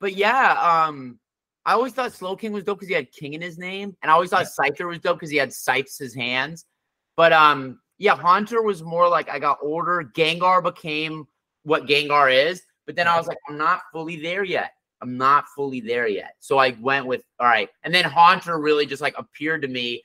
[0.00, 1.18] But yeah, um
[1.64, 4.14] I always thought Slowking was dope because he had King in his name, and I
[4.14, 6.64] always thought Scyther was dope because he had Scythes his hands.
[7.16, 10.10] But um yeah, Haunter was more like I got older.
[10.16, 11.26] Gengar became
[11.64, 14.72] what Gengar is, but then I was like, I'm not fully there yet.
[15.02, 16.34] I'm not fully there yet.
[16.40, 20.02] So I went with all right, and then Haunter really just like appeared to me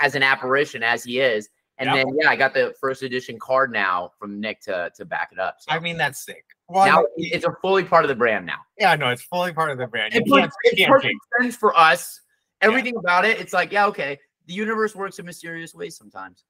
[0.00, 1.48] as an apparition as he is.
[1.80, 1.94] And Yep.
[1.96, 5.38] then yeah, I got the first edition card now from Nick to to back it
[5.38, 5.56] up.
[5.60, 6.44] So I mean, that's sick.
[6.68, 8.58] Well, now it's a fully part of the brand now.
[8.78, 10.12] yeah, no, it's fully part of the brand.
[10.12, 12.20] You It makes you it can't perfect sense for us.
[12.60, 14.18] Everything about it, it's like, yeah, okay.
[14.46, 16.44] The universe works in mysterious ways sometimes.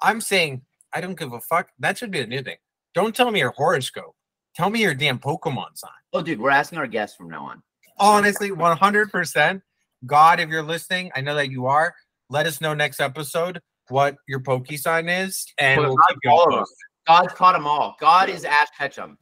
[0.00, 1.68] I'm saying I don't give a fuck.
[1.78, 2.56] That should be a new thing.
[2.94, 4.16] Don't tell me your horoscope.
[4.54, 5.90] Tell me your damn Pokemon sign.
[6.12, 7.62] Oh, dude, we're asking our guests from now on.
[7.98, 9.62] Honestly, 100%.
[10.06, 11.94] God, if you're listening, I know that you are.
[12.30, 16.30] Let us know next episode what your Poke sign is, and Well, we'll keep you
[16.30, 16.74] all of us.
[17.06, 17.96] God's caught them all.
[18.00, 19.18] God is Ash Ketchum.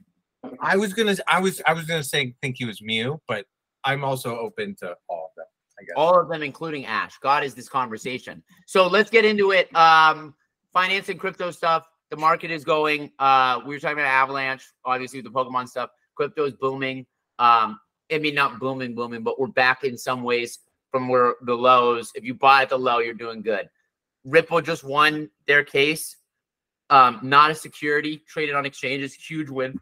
[0.61, 3.47] I was gonna, I was, I was gonna say think he was Mew, but
[3.85, 5.47] I'm also open to all of them.
[5.81, 5.95] I guess.
[5.97, 7.18] All of them, including Ash.
[7.21, 8.42] God is this conversation.
[8.66, 9.75] So let's get into it.
[9.75, 10.35] Um,
[10.73, 11.87] finance and crypto stuff.
[12.12, 13.11] The market is going.
[13.18, 15.88] Uh, we were talking about Avalanche, obviously with the Pokemon stuff.
[16.14, 17.07] Crypto is booming.
[17.38, 17.81] Um,
[18.12, 20.59] I mean, not booming, booming, but we're back in some ways
[20.90, 22.12] from where the lows.
[22.14, 23.66] If you buy at the low, you're doing good.
[24.25, 26.18] Ripple just won their case.
[26.90, 29.14] Um, not a security traded on exchanges.
[29.14, 29.79] Huge win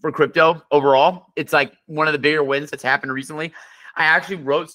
[0.00, 1.26] for crypto overall.
[1.36, 3.52] It's like one of the bigger wins that's happened recently.
[3.94, 4.74] I actually wrote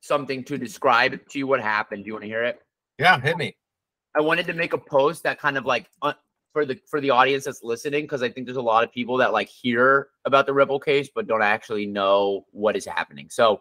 [0.00, 2.02] something to describe to you what happened.
[2.02, 2.58] Do you want to hear it?
[2.98, 3.54] Yeah, hit me.
[4.16, 6.14] I wanted to make a post that kind of like uh,
[6.52, 9.16] for the for the audience that's listening because I think there's a lot of people
[9.18, 13.28] that like hear about the Ripple case but don't actually know what is happening.
[13.30, 13.60] So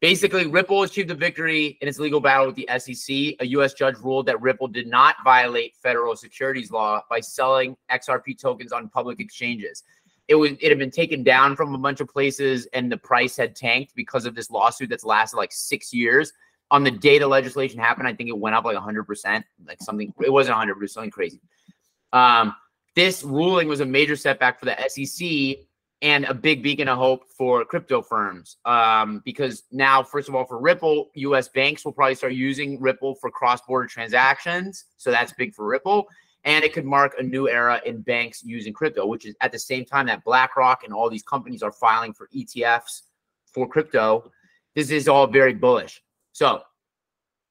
[0.00, 3.36] basically, Ripple achieved a victory in its legal battle with the SEC.
[3.40, 3.74] A U.S.
[3.74, 8.88] judge ruled that Ripple did not violate federal securities law by selling XRP tokens on
[8.88, 9.82] public exchanges.
[10.28, 13.36] it was it had been taken down from a bunch of places and the price
[13.36, 16.32] had tanked because of this lawsuit that's lasted like six years.
[16.70, 20.12] On the day the legislation happened, I think it went up like 100%, like something,
[20.22, 21.40] it wasn't 100, but it was something crazy.
[22.12, 22.54] Um,
[22.94, 25.66] this ruling was a major setback for the SEC
[26.00, 28.56] and a big beacon of hope for crypto firms.
[28.64, 33.16] Um, because now, first of all, for Ripple, US banks will probably start using Ripple
[33.16, 34.84] for cross border transactions.
[34.96, 36.08] So that's big for Ripple.
[36.44, 39.58] And it could mark a new era in banks using crypto, which is at the
[39.58, 43.02] same time that BlackRock and all these companies are filing for ETFs
[43.52, 44.30] for crypto.
[44.74, 46.00] This is all very bullish.
[46.38, 46.62] So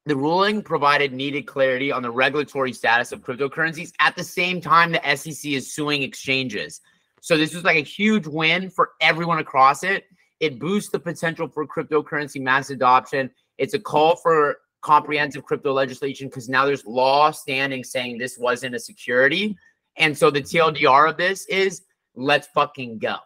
[0.05, 4.93] the ruling provided needed clarity on the regulatory status of cryptocurrencies at the same time
[4.93, 6.79] the SEC is suing exchanges.
[7.19, 10.05] So this was like a huge win for everyone across it.
[10.39, 13.29] It boosts the potential for cryptocurrency mass adoption.
[13.57, 18.73] It's a call for comprehensive crypto legislation because now there's law standing saying this wasn't
[18.73, 19.57] a security.
[19.97, 21.81] And so the TLDR of this is
[22.15, 23.17] let's fucking go.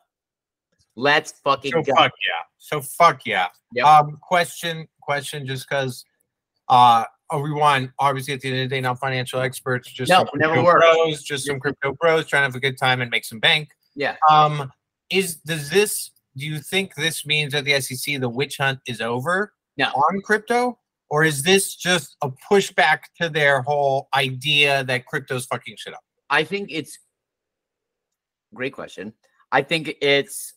[0.95, 1.84] Let's fucking go.
[1.84, 2.02] So go.
[2.02, 2.41] fuck yeah.
[2.58, 3.50] So fuck yeah.
[3.76, 3.86] Yep.
[3.86, 6.05] Um, question, question, just because
[6.69, 7.03] uh
[7.41, 10.61] we want obviously at the end of the day, not financial experts, just No, never
[10.61, 10.79] were.
[10.79, 13.69] bros, just some crypto bros trying to have a good time and make some bank.
[13.95, 14.15] Yeah.
[14.29, 14.71] Um,
[15.09, 19.01] is does this do you think this means that the SEC the witch hunt is
[19.01, 19.87] over No.
[19.87, 20.77] on crypto?
[21.09, 25.99] Or is this just a pushback to their whole idea that crypto's fucking shit up?
[26.29, 26.97] I think it's
[28.53, 29.13] great question.
[29.51, 30.53] I think it's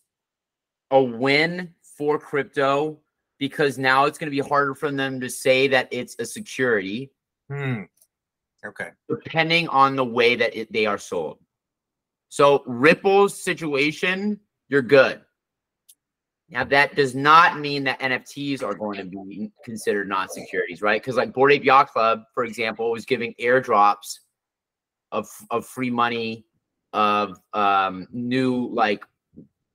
[0.91, 2.99] a win for crypto
[3.39, 7.11] because now it's going to be harder for them to say that it's a security
[7.49, 7.83] Hmm.
[8.65, 8.89] Okay.
[9.07, 11.37] depending on the way that it, they are sold.
[12.29, 15.21] So Ripple's situation, you're good.
[16.49, 21.01] Now that does not mean that NFTs are going to be considered non-securities, right?
[21.01, 24.19] Because like Bored Ape Yacht Club, for example, was giving airdrops
[25.11, 26.45] of of free money
[26.93, 29.03] of um new like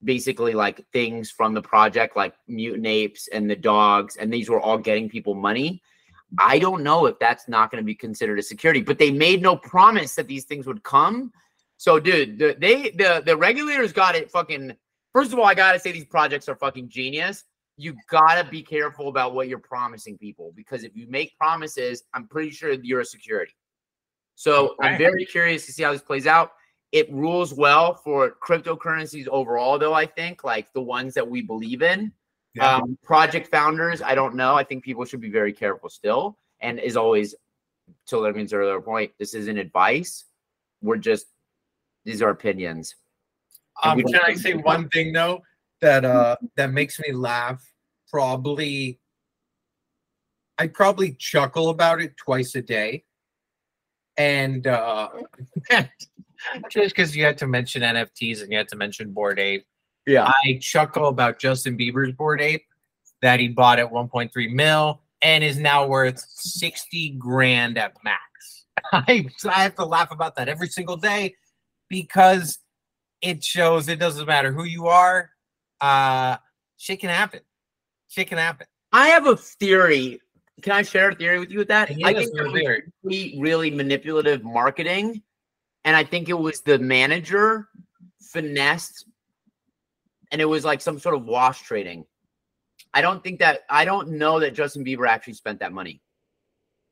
[0.02, 4.60] basically like things from the project like mutant apes and the dogs and these were
[4.60, 5.82] all getting people money.
[6.38, 9.42] I don't know if that's not going to be considered a security but they made
[9.42, 11.32] no promise that these things would come.
[11.76, 14.74] So dude the, they the the regulators got it fucking
[15.12, 17.44] first of all i gotta say these projects are fucking genius.
[17.76, 22.26] You gotta be careful about what you're promising people because if you make promises i'm
[22.26, 23.54] pretty sure you're a security.
[24.34, 26.52] So i'm very curious to see how this plays out
[26.92, 31.82] it rules well for cryptocurrencies overall though i think like the ones that we believe
[31.82, 32.12] in.
[32.54, 32.76] Yeah.
[32.76, 34.54] um, project founders i don't know.
[34.56, 36.36] I think people should be very careful still.
[36.60, 37.34] And as always
[38.08, 40.24] to Lerman's earlier point this isn't advice.
[40.82, 41.26] We're just
[42.04, 42.94] these are opinions.
[43.82, 45.42] Um, can I say one thing though
[45.80, 47.64] that uh that makes me laugh?
[48.10, 48.98] Probably,
[50.58, 53.04] I probably chuckle about it twice a day,
[54.16, 55.08] and uh
[56.70, 59.64] just because you had to mention NFTs and you had to mention Bored Ape,
[60.06, 62.64] yeah I chuckle about Justin Bieber's Bored Ape
[63.22, 68.64] that he bought at 1.3 mil and is now worth 60 grand at max.
[68.92, 71.34] I, I have to laugh about that every single day
[71.88, 72.58] because
[73.20, 75.30] it shows it doesn't matter who you are,
[75.80, 76.36] uh,
[76.78, 77.40] shit can happen.
[78.08, 78.66] Shit can happen.
[78.92, 80.20] i have a theory
[80.62, 82.82] can i share a theory with you with that i think no that was theory.
[83.02, 85.22] really, really manipulative marketing
[85.84, 87.68] and i think it was the manager
[88.20, 89.06] finessed
[90.32, 92.04] and it was like some sort of wash trading.
[92.94, 96.00] I don't think that i don't know that justin bieber actually spent that money.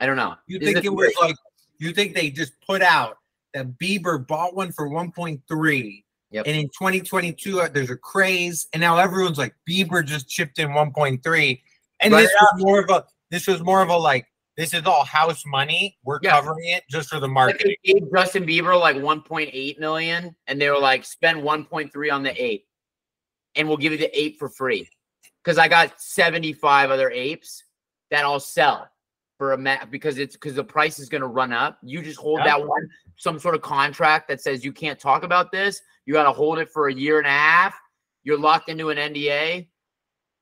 [0.01, 0.37] I don't know.
[0.47, 1.37] You This think it was like
[1.79, 3.19] you think they just put out
[3.55, 6.47] that Bieber bought one for 1.3 Yep.
[6.47, 10.69] and in 2022 uh, there's a craze and now everyone's like Bieber just chipped in
[10.69, 11.61] 1.3
[12.01, 14.27] and Right this was more of a this was more of a like
[14.59, 16.33] this is all house money we're Yeah.
[16.33, 20.69] covering it just for the Like they gave Justin Bieber like 1.8 million, and they
[20.69, 22.67] were like, spend 1.3 on the ape,
[23.55, 24.91] and we'll give you the ape for free.
[25.45, 27.63] Because I got 75 other apes
[28.11, 28.89] that I'll sell
[29.39, 31.79] for a ma- because it's because the price is going to run up.
[31.85, 32.47] You just hold Yeah.
[32.59, 35.81] that one, some sort of contract that says you can't talk about this.
[36.05, 37.79] You got to hold it for a year and a half.
[38.25, 39.69] You're locked into an NDA.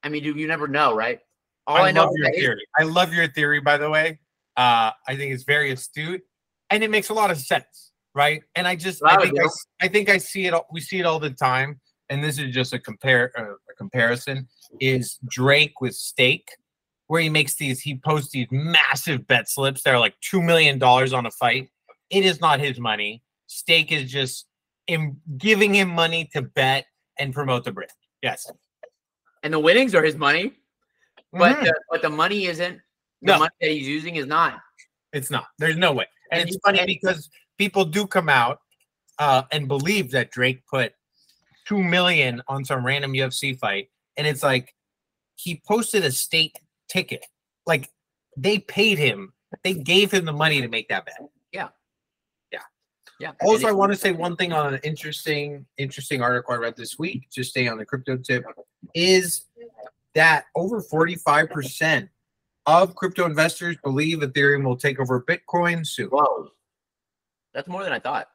[0.03, 1.21] I mean, dude, you never know, right?
[1.67, 2.67] All I, I, love your theory.
[2.79, 4.21] I love your theory by the way.
[4.57, 6.23] Uh I think it's very astute
[6.71, 8.43] and it makes a lot of sense right?
[8.55, 9.47] And I just I think I,
[9.85, 12.53] I think I see it all, we see it all the time and this is
[12.53, 14.49] just a compare uh, a comparison
[14.81, 16.49] is Drake with Stake
[17.09, 20.79] where he makes these he posts these massive bet slips that are like 2 million
[20.79, 21.69] dollars on a fight.
[22.11, 23.23] It is not his money.
[23.47, 24.47] Stake is just
[24.87, 26.87] him giving him money to bet
[27.19, 27.91] and promote the brand.
[28.23, 28.51] Yes.
[29.43, 30.53] And the winnings are his money,
[31.33, 31.65] but Mhm.
[31.65, 32.81] the, but the money isn't.
[33.23, 33.39] The No.
[33.41, 34.61] money that he's using is not.
[35.13, 35.47] It's not.
[35.59, 36.07] There's no way.
[36.31, 38.61] And And it's funny and- because people do come out
[39.19, 40.95] uh, and believe that Drake put
[41.67, 44.75] two million on some random UFC fight, and it's like
[45.37, 47.25] he posted a Stake ticket.
[47.67, 47.91] Like
[48.37, 49.33] they paid him,
[49.65, 51.19] they gave him the money to make that bet.
[51.53, 51.69] Yeah.
[52.53, 52.61] Yeah.
[53.19, 53.33] Yeah.
[53.41, 56.99] Also, I want to say one thing on an interesting, interesting article I read this
[56.99, 57.29] week.
[57.33, 58.45] Just stay on the crypto tip.
[58.95, 59.47] Is
[60.17, 62.09] that over forty five percent
[62.67, 66.09] of crypto investors believe Ethereum will take over Bitcoin soon?
[66.09, 66.49] Whoa.
[67.55, 68.29] That's more than I thought.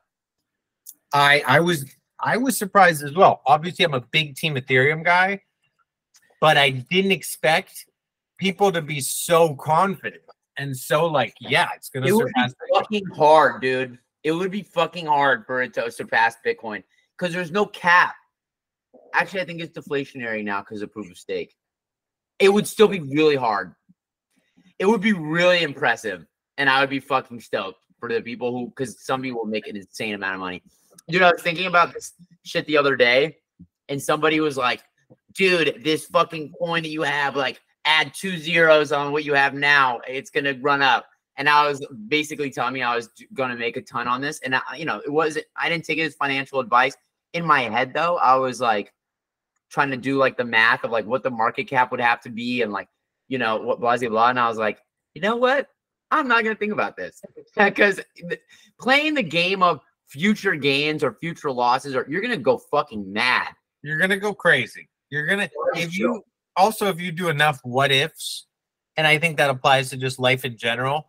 [1.14, 1.86] I I was
[2.20, 3.42] I was surprised as well.
[3.46, 5.42] Obviously, I'm a big Team Ethereum guy,
[6.40, 7.86] but I didn't expect
[8.40, 10.24] people to be so confident
[10.58, 12.54] and so like, yeah, it's gonna It would be surpass.
[12.74, 13.98] fucking hard, dude.
[14.24, 16.84] It would be fucking hard for it to surpass Bitcoin
[17.18, 18.16] because there's no cap.
[19.14, 21.56] Actually, I think it's deflationary now because of proof of stake.
[22.42, 23.76] It would still be really hard.
[24.80, 26.26] It would be really impressive,
[26.58, 29.78] and I would be fucking stoked for the people who, because some people make an
[29.78, 30.64] insane amount of money.
[31.08, 32.14] Dude, I was thinking about this
[32.44, 33.38] shit the other day,
[33.90, 34.82] and somebody was like,
[35.34, 39.54] "Dude, this fucking coin that you have, like, add two zeros on what you have
[39.54, 41.06] now, it's gonna run up."
[41.38, 44.40] and I was basically telling me I was to make a ton on this.
[44.42, 45.46] And I, you know, it wasn't.
[45.56, 46.96] I didn't take it as financial advice.
[47.34, 48.94] In my head, though, I was like
[49.72, 52.30] trying to do like the math of like what the market cap would have to
[52.30, 52.90] be and like
[53.28, 54.30] you know what blah blah blah.
[54.30, 54.80] And I was like,
[55.14, 55.68] you know what?
[56.12, 57.22] I'm not going to think about this
[57.56, 58.00] because
[58.80, 63.12] playing the game of future gains or future losses, or you're going to go fucking
[63.12, 63.48] mad.
[63.84, 64.90] You're gonna go crazy.
[65.10, 66.24] You're gonna if you
[66.56, 68.46] also if you do enough what ifs,
[68.96, 71.08] and I think that applies to just life in general.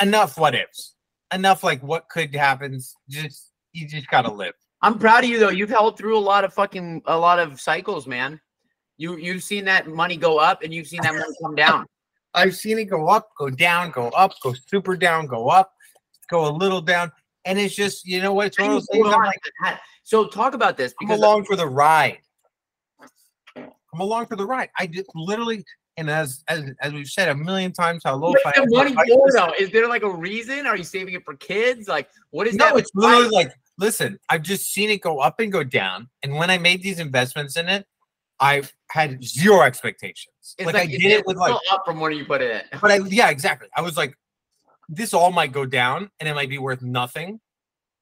[0.00, 0.94] Enough what ifs,
[1.32, 2.80] enough like what could happen.
[3.08, 4.54] Just you just gotta live.
[4.84, 5.48] I'm proud of you though.
[5.48, 8.38] You've held through a lot of fucking a lot of cycles, man.
[8.98, 11.86] You you've seen that money go up and you've seen that money come down.
[12.34, 15.72] I've seen it go up, go down, go up, go super down, go up,
[16.28, 17.12] go a little down,
[17.46, 18.48] and it's just you know what?
[18.48, 19.06] It's one of those things.
[19.08, 22.18] I'm like, so talk about this I'm because along for the ride.
[23.56, 24.68] I'm along for the ride.
[24.78, 25.64] I just literally,
[25.96, 29.08] and as as as we've said a million times, how low What's the money advice
[29.08, 29.52] for is- though?
[29.58, 30.66] Is there like a reason?
[30.66, 31.88] Are you saving it for kids?
[31.88, 32.78] Like what is No, that?
[32.80, 36.08] it's literally like, listen, I've just seen it go up and go down.
[36.22, 37.86] And when I made these investments in it,
[38.40, 40.54] I had zero expectations.
[40.58, 42.78] It's like, I did it with like, up from where you put it in.
[42.80, 43.68] but I, yeah, exactly.
[43.76, 44.16] I was like,
[44.88, 47.40] this all might go down and it might be worth nothing.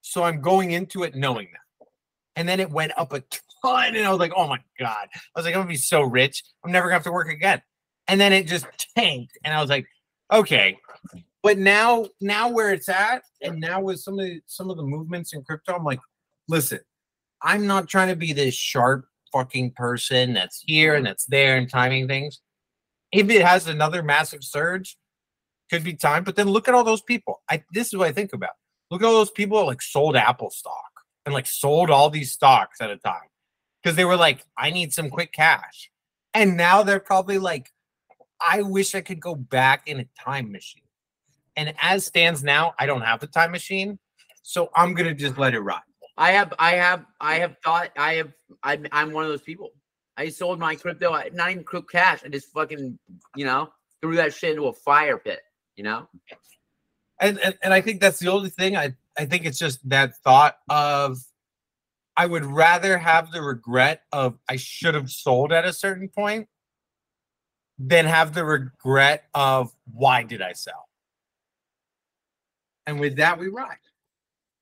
[0.01, 1.87] So I'm going into it knowing that.
[2.35, 3.23] And then it went up a
[3.63, 3.95] ton.
[3.95, 5.09] And I was like, oh my God.
[5.15, 6.43] I was like, I'm going to be so rich.
[6.65, 7.63] I'm never going to have to work again.
[8.09, 8.67] And then it just
[8.97, 9.39] tanked.
[9.45, 9.87] And I was like,
[10.33, 10.79] okay.
[11.43, 14.83] But now, now where it's at, and now with some of the, some of the
[14.83, 16.01] movements in crypto, I'm like,
[16.49, 16.81] listen,
[17.43, 21.69] I'm not trying to be this sharp fucking person that's here and that's there and
[21.69, 22.41] timing things.
[23.11, 24.97] If it has another massive surge,
[25.73, 26.23] could be time.
[26.23, 27.43] But then look at all those people.
[27.51, 28.51] I this is what I think about.
[28.91, 30.93] Look at all those people that like sold Apple stock
[31.25, 33.29] and like sold all these stocks at a time
[33.83, 35.91] because they were like, I need some quick cash.
[36.35, 37.71] And now they're probably like,
[38.41, 40.82] I wish I could go back in a time machine.
[41.57, 43.99] And as stands now, I don't have the time machine.
[44.43, 45.81] So I'm gonna just let it ride.
[46.17, 48.33] I have, I have, I have thought, I have,
[48.63, 49.71] I'm, I'm one of those people.
[50.17, 52.21] I sold my crypto, not even crypto cash.
[52.25, 52.99] I just fucking,
[53.35, 53.71] you know,
[54.03, 55.41] threw that shit into a fire pit.
[55.77, 56.09] You know,
[57.19, 58.77] and, and and I think that's the only thing.
[58.77, 61.19] I I think it's just that thought of
[62.17, 66.49] I would rather have the regret of I should have sold at a certain point
[67.79, 70.89] than have the regret of why did I sell.
[72.87, 73.77] And with that we ride.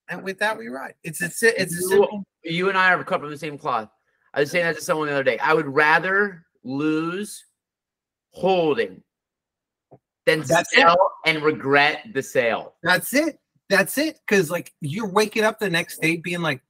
[0.09, 0.95] And with that we ride.
[1.05, 2.25] It's a it's a simple.
[2.45, 3.89] you and I are cut from the same cloth.
[4.35, 5.39] I was saying that to someone the other day.
[5.39, 7.45] I would rather lose
[8.33, 9.03] holding
[10.27, 10.81] than That's it.
[10.81, 12.75] sell and regret the sale.
[12.83, 13.39] That's it.
[13.69, 14.19] That's it.
[14.27, 16.61] Because like you're waking up the next day being like,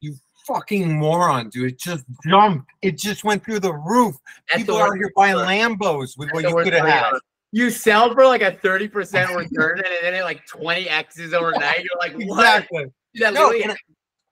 [0.00, 0.14] you
[0.46, 1.72] fucking moron, dude.
[1.72, 2.70] It just jumped.
[2.82, 4.16] It just went through the roof.
[4.48, 5.36] That's People the are worst here buying.
[5.36, 7.12] Lambos with That's what you could have had.
[7.52, 11.78] You sell for like a 30% return and then it like 20 X's overnight.
[11.84, 12.62] You're like, what?
[12.62, 12.86] Exactly.
[13.14, 13.76] That No, and,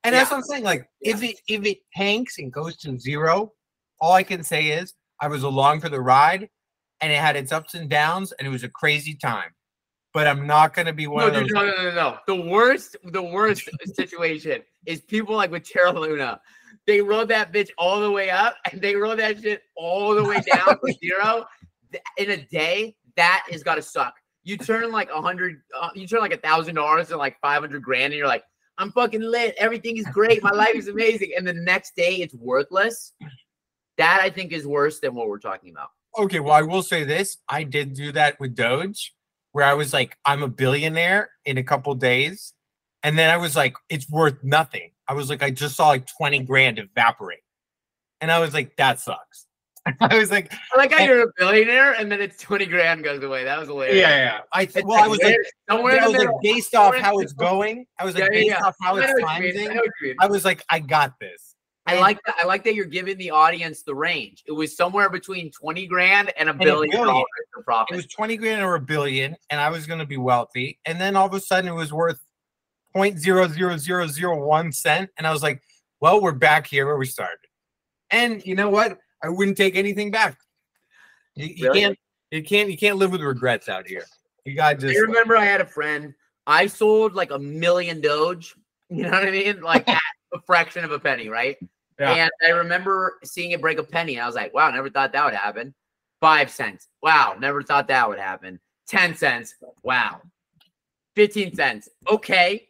[0.05, 0.65] and that's what I'm saying.
[0.65, 3.53] Like, if it if it tanks and goes to zero,
[4.01, 6.49] all I can say is I was along for the ride,
[7.01, 9.51] and it had its ups and downs, and it was a crazy time.
[10.15, 11.51] But I'm not gonna be one no, of those.
[11.51, 12.19] no, no, no, no.
[12.27, 16.41] The worst, the worst situation is people like with Terra Luna.
[16.87, 20.25] They rode that bitch all the way up and they rode that shit all the
[20.25, 21.47] way down to zero.
[22.17, 24.15] In a day, that has got to suck.
[24.45, 27.83] You turn like a hundred, uh, you turn like a thousand dollars to like 500
[27.83, 28.45] grand and you're like,
[28.79, 29.55] I'm fucking lit.
[29.59, 30.43] Everything is great.
[30.43, 31.33] My life is amazing.
[31.37, 33.13] And the next day it's worthless.
[33.99, 35.89] That I think is worse than what we're talking about.
[36.17, 39.13] Okay, well, I will say this: I did do that with Doge,
[39.51, 42.55] where I was like, I'm a billionaire in a couple days,
[43.03, 44.93] And then I was like, it's worth nothing.
[45.09, 47.41] I was like, I just saw like 20 grand evaporate.
[48.21, 49.48] And I was like, that sucks.
[50.01, 53.23] I was like, I like how you're a billionaire and then it's 20 grand goes
[53.23, 53.45] away.
[53.45, 53.97] That was hilarious.
[53.97, 54.17] yeah.
[54.17, 54.39] Yeah.
[54.53, 55.37] I th- It's well, I was like,
[55.69, 57.87] somewhere in I the was like based off how it's going.
[57.99, 58.67] I was like Yeah, yeah, based yeah.
[58.67, 59.51] off how I it's know what you mean.
[59.51, 59.75] I climbing.
[59.77, 60.17] know what you mean.
[60.21, 61.55] I was like, I got this.
[61.87, 62.35] I like that.
[62.43, 64.45] I like that you're giving the audience the range.
[64.47, 67.09] It was somewhere between 20 grand and a a billion billion.
[67.09, 67.25] dollars
[67.55, 70.79] for it was 20 grand or a billion, and I was going to be wealthy.
[70.85, 72.21] And then all of a sudden, it was worth
[72.95, 75.11] 0.00001 cent.
[75.17, 75.63] And I was like,
[76.01, 77.39] well, we're back here where we started.
[78.11, 78.99] And you know what?
[79.23, 80.39] I wouldn't take anything back.
[81.35, 81.81] You, you Really?
[81.81, 81.99] can't,
[82.31, 84.05] you can't, you can't live with regrets out here.
[84.45, 85.01] You got to I just.
[85.01, 86.15] remember I had a friend.
[86.47, 88.55] I sold like a million Doge.
[88.91, 89.61] You know what I mean?
[89.61, 90.01] Like at
[90.33, 91.59] a fraction of a penny, right?
[92.01, 92.11] Yeah.
[92.15, 94.19] And I remember seeing it break a penny.
[94.19, 95.75] I was like, wow, never thought that would happen.
[96.23, 96.89] Five cents.
[97.03, 98.59] Wow, never thought that would happen.
[98.89, 99.57] 10 cents.
[99.83, 100.23] Wow.
[101.17, 101.91] 15 cents.
[102.11, 102.67] Okay.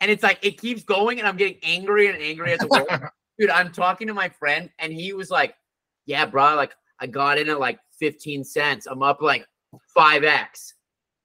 [0.00, 2.88] And it's like it keeps going, and I'm getting angry and angry at the world.
[3.38, 5.54] Dude, I'm talking to my friend, and he was like,
[6.06, 8.86] Yeah, bro, like I got in at like 15 cents.
[8.86, 9.46] I'm up like
[9.96, 10.72] 5x.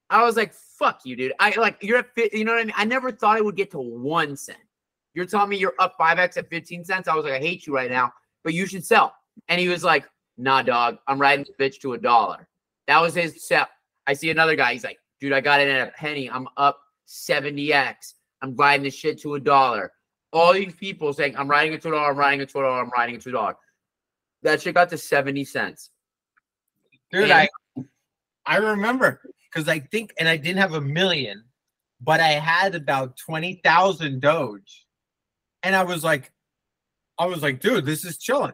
[0.09, 1.33] I was like, fuck you, dude.
[1.39, 2.73] I like you're at you know what I mean?
[2.75, 4.59] I never thought I would get to one cent.
[5.13, 7.07] You're telling me you're up 5x at 15 cents.
[7.07, 8.11] I was like, I hate you right now,
[8.43, 9.13] but you should sell.
[9.47, 10.05] And he was like,
[10.37, 12.47] nah, dog, I'm riding this bitch to a dollar.
[12.87, 13.67] That was his sell.
[14.07, 14.73] I see another guy.
[14.73, 16.29] He's like, dude, I got it at a penny.
[16.29, 18.13] I'm up 70x.
[18.41, 19.91] I'm riding this shit to a dollar.
[20.33, 22.61] All these people saying, I'm riding it to a dollar, I'm riding it to a
[22.63, 23.55] dollar, I'm riding it to a dollar.
[24.43, 25.91] That shit got to 70 cents.
[27.11, 27.49] Dude, And- I
[28.45, 29.21] I remember
[29.51, 31.43] because I think, and I didn't have a million,
[31.99, 34.87] but I had about twenty thousand Doge,
[35.63, 36.31] and I was like,
[37.19, 38.53] I was like, dude, this is chilling.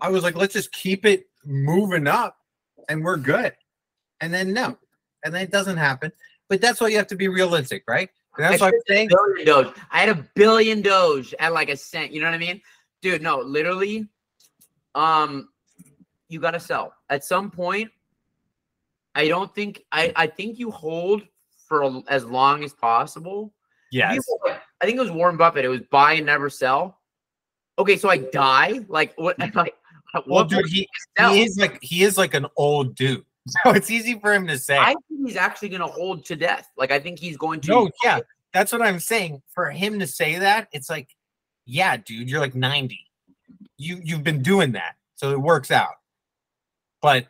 [0.00, 2.36] I was like, let's just keep it moving up,
[2.88, 3.54] and we're good.
[4.20, 4.76] And then no,
[5.24, 6.12] and then it doesn't happen.
[6.48, 8.10] But that's why you have to be realistic, right?
[8.36, 9.10] And that's I what I'm saying.
[9.44, 9.74] Doge.
[9.90, 12.12] I had a billion Doge at like a cent.
[12.12, 12.60] You know what I mean?
[13.00, 14.08] Dude, no, literally.
[14.94, 15.48] Um,
[16.28, 16.94] you gotta sell.
[17.10, 17.90] At some point,
[19.14, 21.22] I don't think I I think you hold
[21.68, 23.52] for a- as long as possible.
[23.90, 24.14] Yes.
[24.14, 24.40] People,
[24.80, 25.64] I think it was Warren Buffett.
[25.64, 26.98] It was buy and never sell.
[27.78, 28.80] Okay, so I die.
[28.88, 29.74] Like what like
[30.14, 30.86] Well, what dude, he, do you
[31.18, 31.34] sell?
[31.34, 33.24] he is like he is like an old dude,
[33.64, 34.78] so it's easy for him to say.
[34.78, 36.68] I think he's actually gonna hold to death.
[36.76, 38.20] Like I think he's going to No, yeah,
[38.52, 39.42] that's what I'm saying.
[39.54, 41.08] For him to say that, it's like,
[41.66, 42.98] yeah, dude, you're like 90.
[43.76, 45.94] You you've been doing that, so it works out.
[47.00, 47.26] But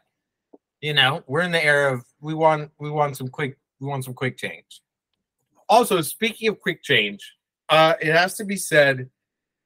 [0.80, 4.04] you know, we're in the era of we want we want some quick we want
[4.04, 4.82] some quick change.
[5.68, 7.34] Also, speaking of quick change,
[7.68, 9.08] uh, it has to be said,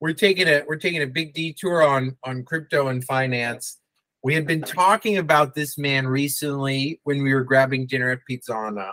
[0.00, 3.78] we're taking a we're taking a big detour on on crypto and finance.
[4.22, 8.92] We had been talking about this man recently when we were grabbing dinner at Pizzana.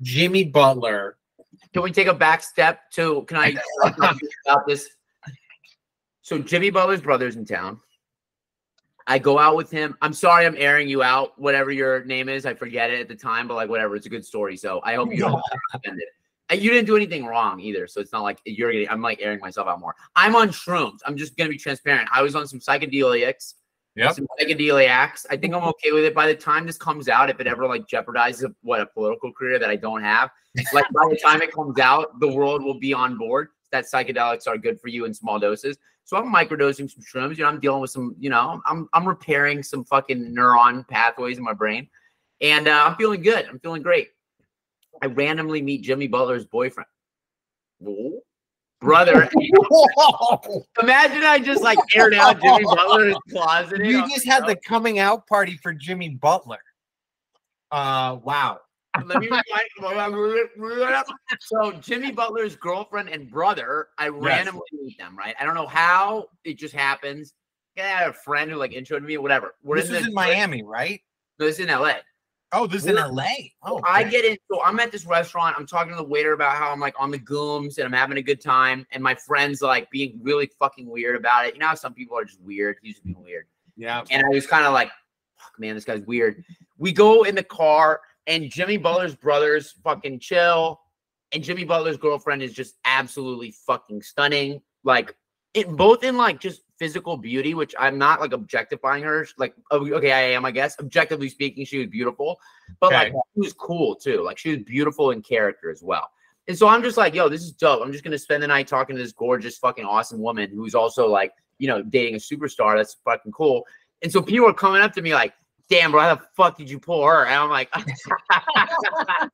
[0.00, 1.16] Jimmy Butler.
[1.72, 3.22] Can we take a back step to?
[3.22, 3.52] Can I
[3.98, 4.88] talk about this?
[6.24, 7.78] So Jimmy Butler's brother's in town.
[9.06, 9.94] I go out with him.
[10.00, 11.38] I'm sorry, I'm airing you out.
[11.38, 14.08] Whatever your name is, I forget it at the time, but like whatever, it's a
[14.08, 14.56] good story.
[14.56, 15.42] So I hope you don't
[15.74, 16.06] offended.
[16.48, 18.88] And you didn't do anything wrong either, so it's not like you're getting.
[18.88, 19.94] I'm like airing myself out more.
[20.16, 21.00] I'm on shrooms.
[21.04, 22.08] I'm just gonna be transparent.
[22.10, 23.54] I was on some psychedelics.
[23.94, 24.14] Yep.
[24.14, 25.26] Some psychedelics.
[25.28, 26.14] I think I'm okay with it.
[26.14, 29.58] By the time this comes out, if it ever like jeopardizes what a political career
[29.58, 30.30] that I don't have,
[30.72, 34.46] like by the time it comes out, the world will be on board that psychedelics
[34.46, 35.76] are good for you in small doses.
[36.04, 37.36] So I'm microdosing some shrooms.
[37.36, 38.14] You know, I'm dealing with some.
[38.18, 41.88] You know, I'm I'm repairing some fucking neuron pathways in my brain,
[42.40, 43.46] and uh, I'm feeling good.
[43.46, 44.10] I'm feeling great.
[45.02, 46.86] I randomly meet Jimmy Butler's boyfriend.
[47.80, 48.20] Whoa.
[48.80, 49.30] Brother,
[50.82, 53.82] imagine I just like aired out Jimmy Butler's closet.
[53.82, 56.58] you just had the coming out party for Jimmy Butler.
[57.72, 58.60] Uh, wow.
[59.04, 59.44] Let me remind-
[61.40, 65.34] so Jimmy Butler's girlfriend and brother, I randomly meet them, right?
[65.40, 67.34] I don't know how it just happens.
[67.76, 69.54] I had a friend who like introed me, whatever.
[69.62, 71.00] We're this in the- in Miami, right?
[71.38, 71.94] No, this is in LA.
[72.52, 73.26] Oh, this is in LA.
[73.64, 74.36] Oh, I get in.
[74.48, 75.56] So I'm at this restaurant.
[75.58, 78.16] I'm talking to the waiter about how I'm like on the gooms and I'm having
[78.18, 78.86] a good time.
[78.92, 81.54] And my friend's like being really fucking weird about it.
[81.54, 82.76] You know how some people are just weird?
[82.80, 83.46] He's just being weird.
[83.76, 84.04] yeah.
[84.12, 84.90] And I was kind of like,
[85.36, 86.44] fuck, man, this guy's weird.
[86.78, 90.80] We go in the car, and Jimmy Butler's brothers fucking chill.
[91.32, 94.60] And Jimmy Butler's girlfriend is just absolutely fucking stunning.
[94.84, 95.16] Like,
[95.52, 99.26] it both in like just physical beauty, which I'm not like objectifying her.
[99.36, 100.76] Like, oh, okay, I am, I guess.
[100.78, 102.38] Objectively speaking, she was beautiful,
[102.78, 104.22] but like, she was cool too.
[104.22, 106.08] Like, she was beautiful in character as well.
[106.46, 107.82] And so I'm just like, yo, this is dope.
[107.82, 111.08] I'm just gonna spend the night talking to this gorgeous, fucking awesome woman who's also
[111.08, 112.76] like, you know, dating a superstar.
[112.76, 113.64] That's fucking cool.
[114.02, 115.32] And so people are coming up to me like,
[115.68, 117.24] damn, bro, how the fuck did you pull her?
[117.26, 117.68] And I'm like,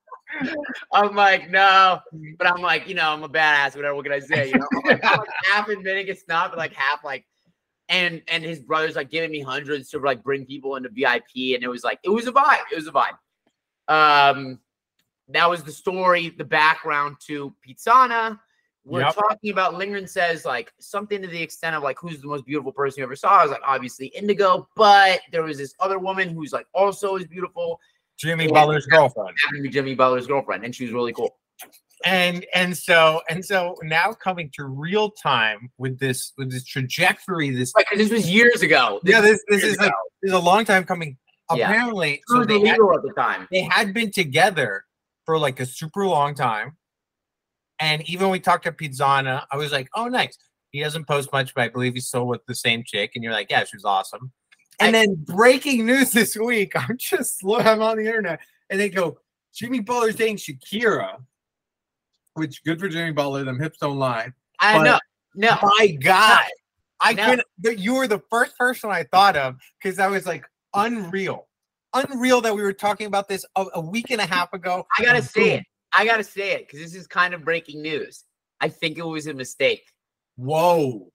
[0.92, 2.00] I'm like, no,
[2.38, 3.76] but I'm like, you know, I'm a badass.
[3.76, 3.94] Whatever.
[3.94, 4.48] What can I say?
[4.48, 7.24] You know, I'm like, I'm like half admitting it's not, but like half like,
[7.88, 11.64] and and his brother's like giving me hundreds to like bring people into VIP, and
[11.64, 12.62] it was like it was a vibe.
[12.72, 13.16] It was a vibe.
[13.88, 14.60] Um,
[15.28, 18.38] that was the story, the background to Pizzana.
[18.84, 19.14] We're Yep.
[19.14, 22.72] talking about Lindgren says like something to the extent of like who's the most beautiful
[22.72, 23.38] person you ever saw.
[23.38, 27.26] I was like, obviously Indigo, but there was this other woman who's like also as
[27.26, 27.78] beautiful,
[28.18, 29.36] Jimmy Butler's girlfriend.
[29.44, 31.36] happened to be Jimmy Butler's girlfriend, and she was really cool.
[32.06, 37.50] and and so and so now coming to real time with this with this trajectory
[37.50, 38.98] this Like this was years ago.
[39.04, 41.18] yeah this this is like this is a long time coming
[41.50, 43.46] apparently Who so they had, at the time.
[43.50, 44.84] they had been together
[45.26, 46.76] for like a super long time
[47.80, 50.36] and even when we talked to Pizzana I was like oh nice
[50.70, 53.32] he doesn't post much but I believe he's still with the same chick and you're
[53.32, 54.30] like yeah she's awesome
[54.78, 59.18] and then breaking news this week I'm just I'm on the internet and they go
[59.54, 61.16] Jimmy Butler's dating Shakira
[62.34, 64.98] which good for Jimmy Butler them hips don't lie I but- know.
[65.34, 65.56] No.
[65.62, 66.44] my God.
[67.00, 67.24] I No.
[67.24, 67.78] couldn't.
[67.80, 71.46] You were the first person I thought of because I was like, unreal.
[71.94, 74.86] Unreal that we were talking about this a, a week and a half ago.
[74.98, 75.64] I gotta see it.
[75.94, 78.24] I gotta say it because this is kind of breaking news.
[78.60, 79.84] I think it was a mistake.
[80.36, 81.12] Whoa.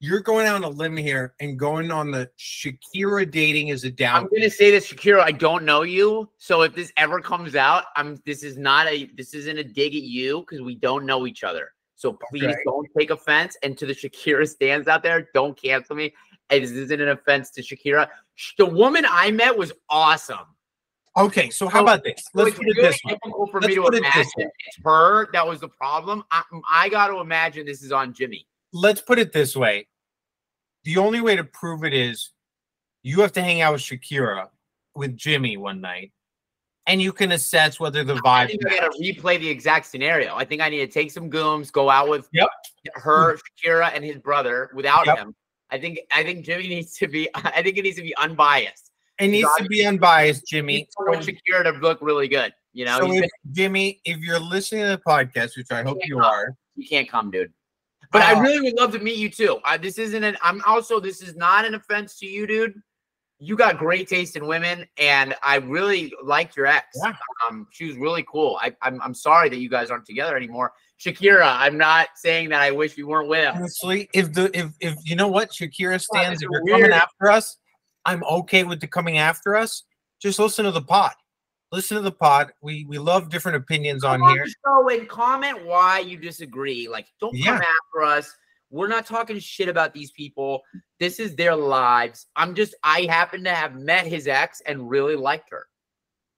[0.00, 3.90] You're going out on a limb here and going on the Shakira dating is a
[3.90, 4.22] down.
[4.22, 5.20] I'm gonna say this, Shakira.
[5.20, 8.20] I don't know you, so if this ever comes out, I'm.
[8.24, 9.10] This is not a.
[9.16, 11.72] This isn't a dig at you because we don't know each other.
[11.96, 12.54] So please Okay.
[12.64, 13.56] don't take offense.
[13.64, 16.14] And to the Shakira stands out there, don't cancel me.
[16.48, 18.08] This isn't an offense to Shakira.
[18.56, 20.46] The woman I met was awesome.
[21.18, 22.22] Okay, so how So- about this?
[22.34, 23.18] Let's it's put it really this way.
[23.22, 24.48] for Let's me to put it this way.
[24.66, 26.24] it's her that was the problem.
[26.30, 28.46] I, I got to imagine this is on Jimmy.
[28.72, 29.88] Let's put it this way.
[30.84, 32.30] The only way to prove it is
[33.02, 34.48] you have to hang out with Shakira
[34.94, 36.12] with Jimmy one night,
[36.86, 38.48] and you can assess whether the I vibe.
[38.48, 40.34] think I got to replay the exact scenario.
[40.36, 42.48] I think I need to take some gooms, go out with Yep.
[42.94, 45.18] her, Shakira, and his brother without Yep.
[45.18, 45.34] him.
[45.70, 47.28] I think I think Jimmy needs to be.
[47.34, 48.87] I think it needs to be unbiased.
[49.18, 50.88] It needs to be unbiased, Jimmy.
[50.98, 52.52] want Shakira to look really good.
[52.72, 56.20] You know, So if, Jimmy, if you're listening to the podcast, which I hope you
[56.20, 57.52] are, you can't come, dude.
[58.12, 59.58] But I Uh, really would love to meet you too.
[59.64, 60.36] I, this isn't an.
[60.42, 61.00] I'm also.
[61.00, 62.80] This is not an offense to you, dude.
[63.40, 66.86] You got great taste in women, and I really liked your ex.
[67.04, 67.12] Yeah.
[67.48, 68.58] Um, she was really cool.
[68.60, 70.72] I, I'm I'm sorry that you guys aren't together anymore.
[71.00, 74.94] Shakira, I'm not saying that I wish we weren't with honestly, if the if if
[75.04, 76.80] you know what Shakira stands, if you're weird.
[76.80, 77.56] coming after us,
[78.04, 79.84] I'm okay with the coming after us.
[80.20, 81.12] Just listen to the pod.
[81.70, 82.52] Listen to the pod.
[82.62, 84.46] We we love different opinions on Come here.
[84.64, 86.88] show and comment why you disagree.
[86.88, 87.46] Like, don't Yeah.
[87.58, 88.34] come after us.
[88.70, 90.62] We're not talking shit about these people.
[91.00, 92.26] This is their lives.
[92.36, 92.74] I'm just.
[92.82, 95.66] I happen to have met his ex and really liked her.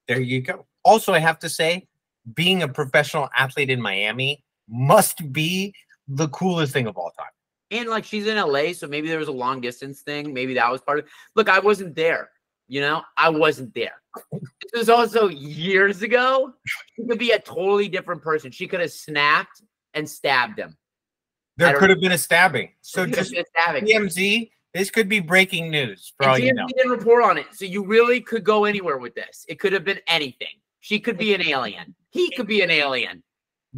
[0.09, 0.67] There you go.
[0.85, 1.87] Also, I have to say,
[2.35, 5.75] being a professional athlete in Miami must be
[6.09, 7.31] the coolest thing of all time.
[7.71, 10.35] And like she's in LA, so maybe there was a long distance thing.
[10.35, 11.11] Maybe that was part of it.
[11.37, 12.31] Look, I wasn't there.
[12.69, 14.01] You know, I wasn't there.
[14.33, 16.53] This was also years ago.
[16.65, 18.51] She could be a totally different person.
[18.51, 19.63] She could have snapped
[19.95, 20.77] and stabbed him.
[21.57, 22.71] There could have been a stabbing.
[22.81, 23.85] So She could have just stabbing.
[23.85, 26.67] TMZ, this could be breaking news for And all you TMZ know.
[26.77, 29.45] didn't report on it, so you really could go anywhere with this.
[29.49, 30.55] It could have been anything.
[30.81, 31.95] She could be an alien.
[32.11, 33.23] He could be an alien.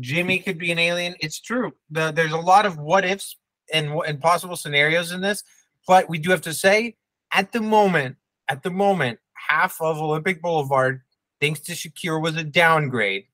[0.01, 1.15] Jimmy could be an alien.
[1.21, 1.73] It's true.
[1.91, 3.37] The, there's a lot of what ifs
[3.73, 5.43] and and possible scenarios in this,
[5.87, 6.97] but we do have to say,
[7.33, 8.17] at the moment,
[8.49, 11.03] at the moment, half of Olympic Boulevard
[11.41, 13.25] thinks to Shakira was a downgrade.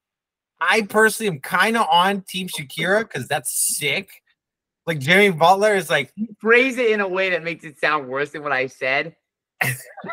[0.60, 4.22] I personally am kind of on Team Shakira because that's sick.
[4.86, 8.08] Like Jimmy Butler is like, You phrase it in a way that makes it sound
[8.08, 9.14] worse than what I said.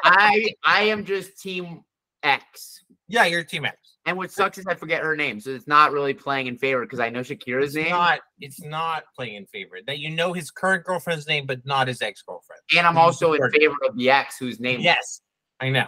[0.03, 1.83] I I am just team
[2.23, 2.83] X.
[3.07, 3.77] yeah, you're Team X.
[4.07, 6.81] And what sucks is I forget her name, so it's not really playing in favor
[6.81, 8.19] because I know Shakira's It's name, not.
[8.39, 9.77] It's not playing in favor.
[9.87, 12.61] That you know his current girlfriend's name, but not his ex girlfriend.
[12.77, 14.79] and I'm also in favor of the ex whose name.
[14.81, 15.21] Yes,
[15.59, 15.85] I know.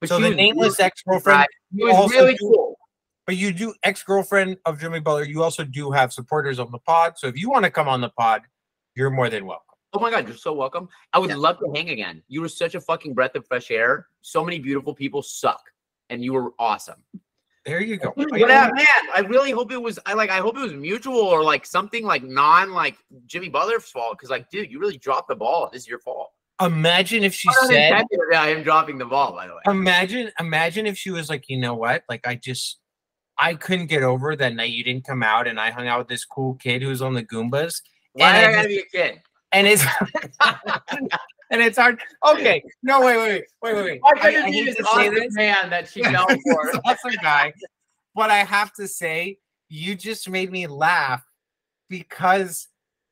[0.00, 1.46] but so the nameless ex girlfriend.
[1.72, 2.78] Was really do- cool.
[3.26, 5.24] But you do ex girlfriend of Jimmy Butler.
[5.24, 7.14] You also do have supporters on the pod.
[7.16, 8.42] So if you want to come on the pod,
[8.94, 9.62] you're more than welcome.
[9.94, 10.88] Oh my god, you're so welcome.
[11.14, 11.36] I would Yeah.
[11.36, 12.22] love to hang again.
[12.28, 14.06] You were such a fucking breath of fresh air.
[14.20, 15.62] So many beautiful people suck,
[16.10, 17.02] and you were awesome.
[17.66, 18.10] There you go.
[18.10, 18.70] Up, man?
[19.12, 19.98] I really hope it was.
[20.06, 20.30] I like.
[20.30, 22.96] I hope it was mutual or like something like non like
[23.26, 24.16] Jimmy Butler's fault.
[24.16, 25.68] Because like, dude, you really dropped the ball.
[25.72, 26.30] This is your fault.
[26.62, 29.32] Imagine if she Not said, intended about him dropping the ball.
[29.32, 32.04] By the way, imagine, imagine if she was like, you know what?
[32.08, 32.78] Like I just,
[33.36, 36.08] I couldn't get over that night you didn't come out, and I hung out with
[36.08, 38.84] this cool kid who was on the Goombas, why and I I gotta be a
[38.84, 39.20] kid?
[39.52, 39.84] and it's.
[41.50, 42.00] And it's hard.
[42.28, 44.00] Okay, no, wait, wait, wait, wait, wait.
[44.04, 45.34] I, I be hate to say this.
[45.34, 46.72] man that she fell for?
[46.84, 47.52] Awesome guy.
[48.14, 49.38] but I have to say,
[49.68, 51.24] you just made me laugh
[51.88, 52.68] because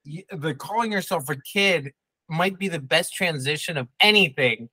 [0.07, 1.93] y- the calling yourself a kid
[2.29, 4.69] might be the best transition of anything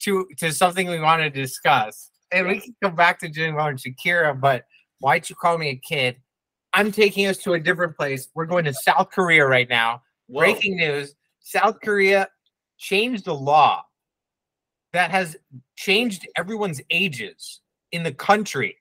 [0.00, 2.10] to to something we want to discuss.
[2.32, 4.64] And we can come back to Jim and Shakira, but
[4.98, 6.16] why'd you call me a kid?
[6.72, 8.28] I'm taking us to a different place.
[8.34, 10.02] We're going to South Korea right now.
[10.26, 10.40] Whoa.
[10.40, 12.28] Breaking news South Korea
[12.76, 13.84] changed the law
[14.92, 15.36] that has
[15.76, 17.60] changed everyone's ages
[17.92, 18.76] in the country.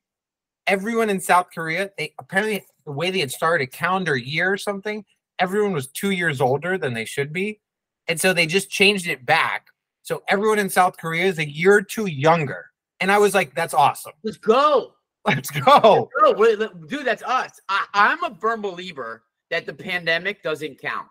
[0.67, 4.57] Everyone in South Korea, they apparently the way they had started a calendar year or
[4.57, 5.03] something,
[5.39, 7.59] everyone was two years older than they should be.
[8.07, 9.67] And so they just changed it back.
[10.03, 12.67] So everyone in South Korea is a year or two younger.
[12.99, 14.13] And I was like, that's awesome.
[14.23, 14.93] Let's go.
[15.25, 16.09] Let's go.
[16.21, 17.59] No, wait, let- dude, that's us.
[17.67, 21.07] I, I'm a firm believer that the pandemic doesn't count.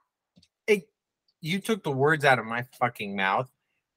[1.45, 3.51] You took the words out of my fucking mouth.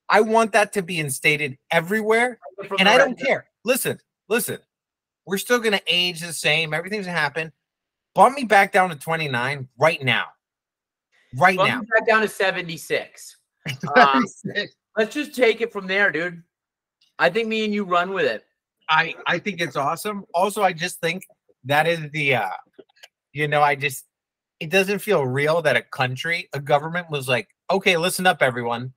[0.10, 2.40] I want that to be instated everywhere.
[2.78, 3.48] And I don't care.
[3.64, 4.60] Listen, listen.
[5.26, 6.74] We're still gonna age the same.
[6.74, 7.54] Everything's gonna happen.
[8.14, 10.26] Bump me back down to 29 right now.
[11.38, 11.82] Right Bump now.
[11.90, 13.38] back down to 76.
[13.98, 14.24] Um,
[14.98, 16.42] let's just take it from there, dude.
[17.20, 18.44] I think me and you run with it.
[18.90, 20.26] I I think it's awesome.
[20.34, 21.24] Also, I just think
[21.66, 22.50] that is the uh
[23.34, 24.07] you know, I just
[24.60, 28.94] it doesn't feel real that a country, a government was like, okay, listen up, everyone.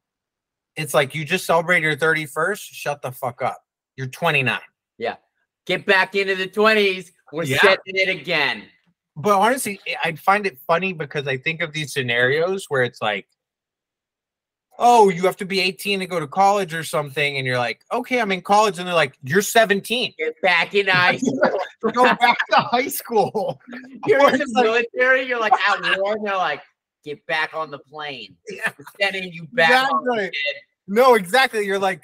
[0.76, 3.62] It's like you just celebrated your 31st, shut the fuck up.
[3.96, 4.58] You're 29.
[4.98, 5.16] Yeah.
[5.66, 7.10] Get back into the 20s.
[7.32, 7.58] We're Yeah.
[7.60, 8.68] setting it again.
[9.16, 13.02] but honestly, I- I find it funny because I think of these scenarios where it's
[13.02, 13.26] like,
[14.80, 17.84] oh, you have to be 18 to go to college or something, and you're like,
[17.92, 20.14] okay, I'm in college, and they're like, you're 17.
[20.18, 21.40] Get back in high school.
[21.92, 23.58] Go back to high school.
[24.06, 25.26] You're in the military.
[25.26, 26.12] You're like at war.
[26.12, 26.60] And they're like,
[27.06, 28.36] get back on the plane.
[28.50, 28.70] Yeah.
[28.78, 29.88] We're sending you back.
[29.90, 30.30] Exactly.
[30.86, 31.64] No, exactly.
[31.64, 32.02] You're like,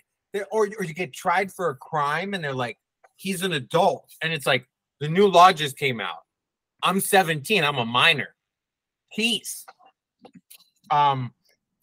[0.51, 2.79] or or you get tried for a crime, and they're like,
[3.17, 4.67] he's an adult, and it's like
[5.01, 6.21] the new law just came out.
[6.83, 7.63] I'm 17.
[7.63, 8.35] I'm a minor.
[9.15, 9.67] Peace.
[10.91, 11.35] Um,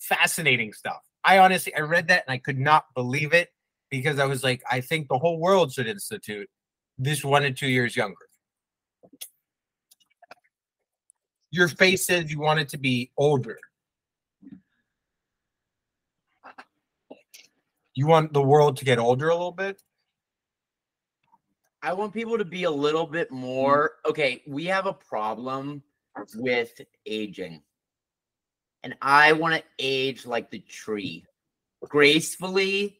[0.04, 1.02] fascinating stuff.
[1.24, 3.50] I honestly, I read that and I could not believe it
[3.90, 6.50] because I was like, I think the whole world should institute
[6.98, 8.28] this one and two years younger.
[11.52, 13.60] Your face says you want it to be older.
[17.96, 19.82] You want the world to get older a little bit?
[21.84, 24.42] I want people to be a little bit more okay.
[24.48, 25.84] We have a problem
[26.36, 26.72] with
[27.06, 27.62] aging,
[28.84, 31.26] and I want to age like the tree,
[31.88, 33.00] gracefully,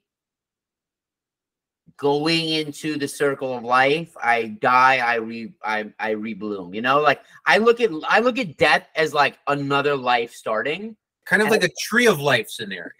[1.98, 4.16] going into the circle of life.
[4.22, 6.74] I die, I re, I, I rebloom.
[6.74, 10.96] You know, like I look at I look at death as like another life starting.
[11.26, 12.92] Kind of like a tree of life scenario.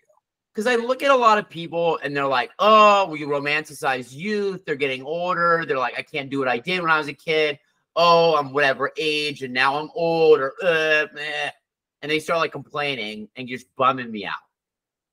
[0.54, 4.64] because I look at a lot of people and they're like, oh, we romanticize youth.
[4.66, 5.66] They're getting older.
[5.68, 7.60] They're like, I can't do what I did when I was a kid.
[7.96, 11.50] Oh, I'm whatever age and now I'm old or uh, meh.
[12.04, 14.36] And they start like complaining and just bumming me out.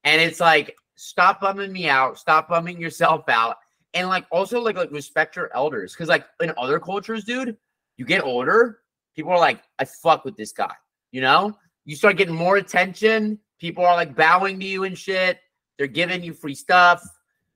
[0.05, 2.19] And it's like, stop bumming me out.
[2.19, 3.57] Stop bumming yourself out.
[3.95, 5.97] And like also like like respect your elders.
[5.97, 7.57] Cause like in other cultures, dude,
[7.97, 8.81] you get older,
[9.15, 10.75] people are like, I fuck with this guy.
[11.13, 11.57] You know?
[11.85, 13.39] You start getting more attention.
[13.59, 15.39] People are like bowing to you and shit.
[15.79, 17.03] They're giving you free stuff.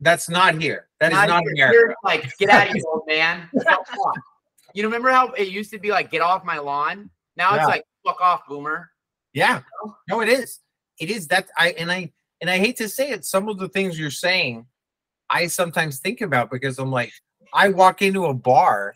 [0.01, 0.89] That's not here.
[1.01, 1.71] That is not here.
[1.71, 3.49] Here, like, get out of here, old man.
[4.75, 7.11] You know, remember how it used to be like, get off my lawn?
[7.37, 7.61] Now Yeah.
[7.61, 8.91] it's like, fuck off, boomer.
[9.35, 9.61] Yeah.
[10.09, 10.61] No, it is.
[10.99, 13.69] It is that I and I and I hate to say it, some of the
[13.69, 14.67] things you're saying,
[15.29, 17.13] I sometimes think about because I'm like,
[17.53, 18.95] I walk into a bar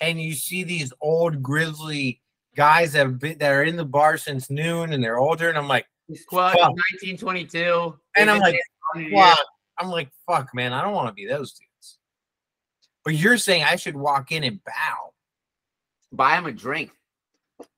[0.00, 2.22] and you see these old grizzly
[2.54, 5.58] guys that have been that are in the bar since noon and they're older, and
[5.58, 6.72] I'm like, Squad Fuck.
[6.92, 7.94] 1922.
[8.16, 8.54] and I'm like,
[8.94, 9.36] been there 100 years.
[9.36, 9.46] fuck.
[9.78, 11.98] I'm like, fuck, man, I don't want to be those dudes.
[13.04, 15.12] But you're saying I should walk in and bow.
[16.12, 16.90] buy him a drink.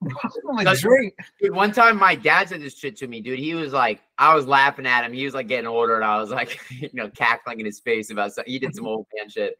[0.03, 1.14] I'm like, drink.
[1.41, 3.39] Dude, one time my dad said this shit to me, dude.
[3.39, 5.12] He was like, I was laughing at him.
[5.12, 8.11] He was like getting older, and I was like, you know, cackling in his face
[8.11, 8.53] about something.
[8.53, 9.59] He did some old man shit.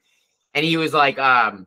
[0.55, 1.67] And he was like, um,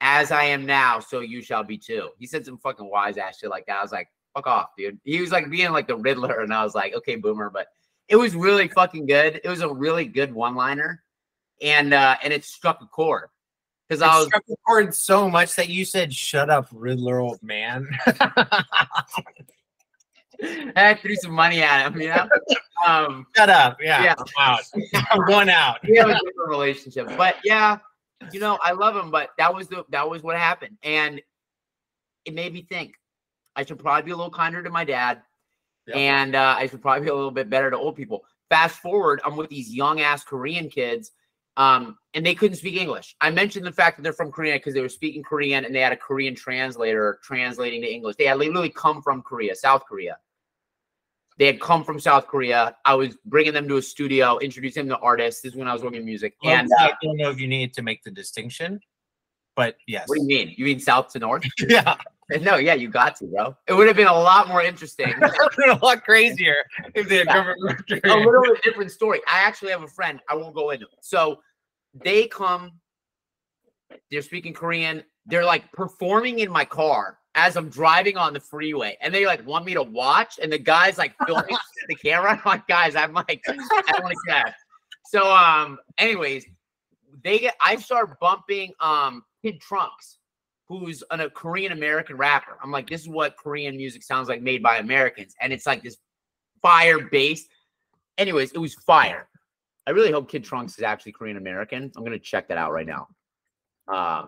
[0.00, 2.10] as I am now, so you shall be too.
[2.18, 3.78] He said some fucking wise ass shit like that.
[3.78, 4.98] I was like, fuck off, dude.
[5.04, 7.50] He was like being like the Riddler, and I was like, okay, boomer.
[7.50, 7.68] But
[8.08, 9.40] it was really fucking good.
[9.42, 11.02] It was a really good one-liner.
[11.62, 13.28] And uh, and it struck a chord.
[13.88, 14.28] Because I was
[14.66, 17.86] chord so much that you said, "Shut up, Riddler, old man."
[20.76, 22.28] I threw some money at him, you know.
[22.86, 23.78] Um Shut up.
[23.80, 24.02] Yeah.
[24.02, 24.14] Yeah.
[24.18, 24.60] I'm out.
[25.10, 25.78] I'm going out.
[25.88, 27.06] we have a different relationship.
[27.16, 27.78] But yeah,
[28.32, 30.76] you know, I love him, but that was the that was what happened.
[30.82, 31.22] And
[32.24, 32.94] it made me think
[33.56, 35.22] I should probably be a little kinder to my dad.
[35.86, 35.96] Yep.
[35.96, 38.24] And uh, I should probably be a little bit better to old people.
[38.50, 41.12] Fast forward, I'm with these young ass Korean kids,
[41.56, 43.14] Um, and they couldn't speak English.
[43.20, 45.80] I mentioned the fact that they're from Korea because they were speaking Korean and they
[45.80, 48.16] had a Korean translator translating to English.
[48.16, 50.18] They had literally come from Korea, South Korea.
[51.38, 52.76] They had come from South Korea.
[52.84, 55.42] I was bringing them to a studio, introducing them to artists.
[55.42, 56.34] This is when I was working music.
[56.42, 58.80] Well, And I don't know if you need to make the distinction,
[59.56, 60.08] but yes.
[60.08, 60.54] what do you mean?
[60.56, 61.44] You mean South to North?
[61.68, 61.96] yeah,
[62.40, 63.56] no, yeah, you got to, bro.
[63.66, 65.08] It would have been a lot more interesting.
[65.10, 66.56] it would have been a lot crazier
[66.94, 67.28] if they had
[68.04, 69.20] a little different story.
[69.28, 70.20] I actually have a friend.
[70.28, 70.98] I won't go into it.
[71.00, 71.40] So
[71.94, 72.72] they come,
[74.10, 75.02] they're speaking Korean.
[75.26, 79.44] They're like performing in my car as I'm driving on the freeway, and they like
[79.46, 80.38] want me to watch.
[80.42, 81.56] And the guy's like filming
[81.88, 82.32] the camera.
[82.32, 84.54] I'm like, guys, I'm like, I don't want to get.
[85.06, 86.44] So, um, anyways,
[87.22, 87.54] they get.
[87.60, 90.18] I start bumping um Kid Trunks,
[90.68, 92.56] who's an, a Korean American rapper.
[92.62, 95.82] I'm like, this is what Korean music sounds like made by Americans, and it's like
[95.82, 95.96] this
[96.62, 97.46] fire bass.
[98.18, 99.28] Anyways, it was fire.
[99.86, 101.92] I really hope Kid Trunks is actually Korean American.
[101.96, 103.08] I'm gonna check that out right now.
[103.86, 104.24] Uh,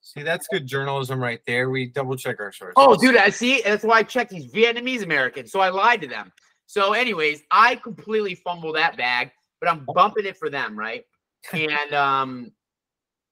[0.00, 1.70] See, that's good journalism right there.
[1.70, 2.74] We double check our sources.
[2.76, 3.60] oh, dude, I see.
[3.62, 5.52] That's why I checked these Vietnamese Americans.
[5.52, 6.32] So I lied to them.
[6.66, 11.04] So, anyways, I completely fumbled that bag, but I'm bumping it for them, right?
[11.52, 12.52] And um,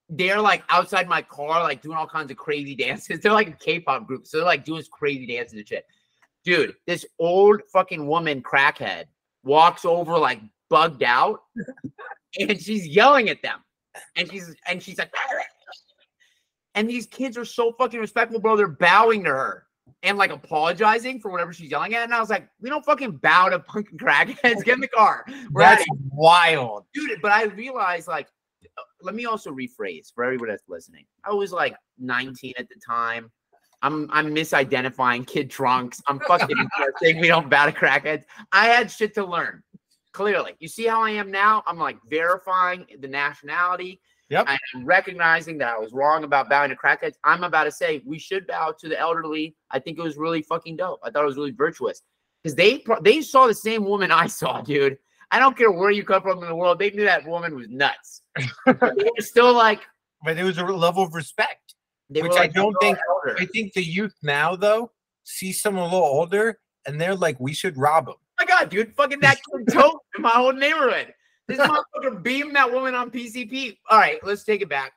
[0.08, 3.20] they're like outside my car, like doing all kinds of crazy dances.
[3.22, 5.84] They're like a K-pop group, so they're like doing crazy dances and shit.
[6.44, 9.06] Dude, this old fucking woman, crackhead,
[9.42, 10.40] walks over like
[10.70, 11.40] bugged out,
[12.38, 13.58] and she's yelling at them,
[14.16, 15.12] and she's and she's like,
[16.74, 18.56] and these kids are so fucking respectful, bro.
[18.56, 19.66] They're bowing to her
[20.02, 22.04] and like apologizing for whatever she's yelling at.
[22.04, 24.64] And I was like, we don't fucking bow to fucking crackheads.
[24.64, 25.24] Get in the car.
[25.50, 26.84] We're that's wild.
[26.94, 27.20] dude.
[27.20, 28.28] But I realized, like,
[29.02, 31.04] let me also rephrase for everybody that's listening.
[31.24, 33.30] I was like 19 at the time.
[33.82, 36.00] I'm I'm misidentifying kid trunks.
[36.08, 36.56] I'm fucking
[37.02, 38.24] saying we don't bow to crackheads.
[38.52, 39.62] I had shit to learn.
[40.12, 41.62] Clearly, you see how I am now.
[41.66, 44.00] I'm like verifying the nationality.
[44.30, 44.46] Yep.
[44.48, 47.14] I'm recognizing that I was wrong about bowing to crackheads.
[47.22, 49.54] I'm about to say we should bow to the elderly.
[49.70, 51.00] I think it was really fucking dope.
[51.04, 52.02] I thought it was really virtuous
[52.42, 54.98] because they they saw the same woman I saw, dude.
[55.30, 56.78] I don't care where you come from in the world.
[56.78, 58.22] They knew that woman was nuts.
[58.66, 59.80] Were still like
[60.24, 61.74] But it was a level of respect.
[62.08, 64.92] Which were I don't think- elder." I think the youth now, though,
[65.24, 68.14] see someone a little older and they're like, we should rob them.
[68.18, 71.12] Oh my god, dude, fucking that kid tote in my whole neighborhood.
[71.48, 73.76] This motherfucker beamed that woman on PCP.
[73.90, 74.92] All right, let's take it back.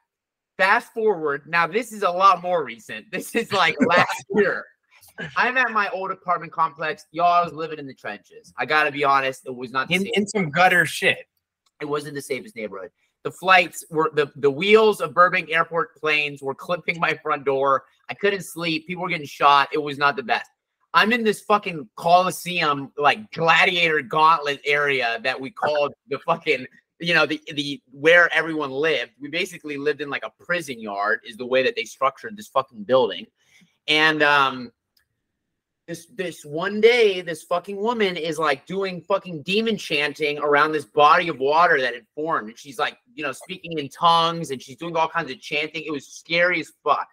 [0.58, 1.44] Fast forward.
[1.48, 3.06] Now, this is a lot more recent.
[3.12, 4.66] This is like last year.
[5.38, 7.06] I'm at my old apartment complex.
[7.12, 8.54] Y'all, I was living in the trenches.
[8.58, 11.28] I gotta be honest, it was not the In, in some gutter shit.
[11.82, 12.92] it wasn't the safest neighborhood.
[13.24, 17.84] The flights were the, the wheels of Burbank airport planes were clipping my front door.
[18.10, 18.88] I couldn't sleep.
[18.88, 19.70] People were getting shot.
[19.74, 20.50] It was not the best.
[20.94, 26.66] I'm in this fucking Coliseum, like gladiator gauntlet area that we called the fucking,
[27.00, 29.12] you know, the the where everyone lived.
[29.20, 32.48] We basically lived in like a prison yard, is the way that they structured this
[32.48, 33.28] fucking building.
[33.88, 34.72] And um
[35.90, 40.86] this this one day, this fucking woman is like doing fucking demon chanting around this
[40.86, 42.50] body of water that had formed.
[42.50, 45.84] And she's like, you know, speaking in tongues and she's doing all kinds of chanting.
[45.84, 47.08] It was scary as fuck.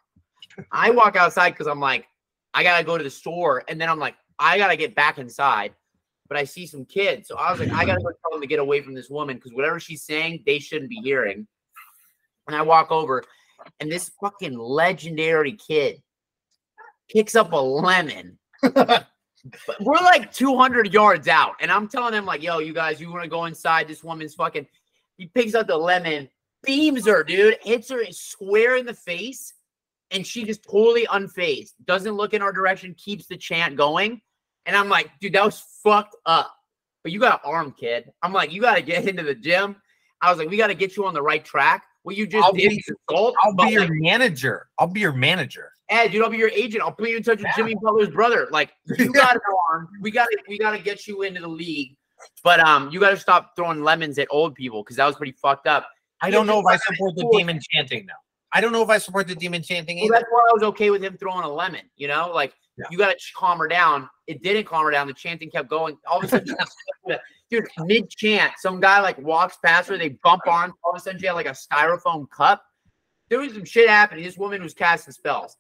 [0.71, 2.07] I walk outside because I'm like,
[2.53, 3.65] I gotta go to the store.
[3.67, 5.73] And then I'm like, I gotta get back inside.
[6.29, 7.29] But I see some kids.
[7.29, 9.37] So I was like, I gotta go tell them to get away from this woman
[9.37, 11.47] because whatever she's saying, they shouldn't be hearing.
[12.47, 13.25] And I walk over,
[13.81, 16.03] and this fucking legendary kid
[17.09, 18.39] picks up a lemon.
[18.63, 23.23] We're like 200 yards out, and I'm telling him like, "Yo, you guys, you want
[23.23, 23.89] to go inside?
[23.89, 24.67] This woman's fucking."
[25.19, 26.29] He picks up the lemon,
[26.63, 29.55] beams her, dude, hits her square in the face,
[30.11, 34.21] and she just totally unfazed, doesn't look in our direction, keeps the chant going,
[34.67, 36.53] and I'm like, "Dude, that was fucked up."
[37.07, 38.11] But you got an arm, kid.
[38.21, 39.77] I'm like, you got to get into the gym.
[40.21, 41.85] I was like, we got to get you on the right track.
[42.07, 43.35] What you just I'll did be- assault.
[43.43, 44.69] I'll be your like, manager.
[44.79, 45.73] I'll be your manager.
[45.89, 46.85] Ed, dude, I'll be your agent.
[46.85, 48.47] I'll put you in touch with Jimmy Butler's brother.
[48.53, 49.41] Like, you got an
[49.73, 49.89] arm.
[50.01, 51.97] We got to, we got to get you into the league.
[52.45, 55.33] But um, you got to stop throwing lemons at old people because that was pretty
[55.33, 55.89] fucked up.
[56.21, 58.13] I don't know if I support the demon chanting though.
[58.53, 60.91] I don't know if I support the demon chanting Well, that's why I was okay
[60.91, 61.83] with him throwing a lemon.
[61.97, 62.87] You know, like Yeah.
[62.91, 64.09] you got to calm her down.
[64.27, 65.07] It didn't calm her down.
[65.07, 65.97] The chanting kept going.
[66.07, 66.55] All of a sudden,
[67.51, 69.97] dude, mid chant, some guy like walks past her.
[69.97, 70.73] They bump on.
[70.85, 72.63] All of a sudden, she had like a styrofoam cup.
[73.29, 74.25] There was some shit happening.
[74.25, 75.57] This woman was casting spells.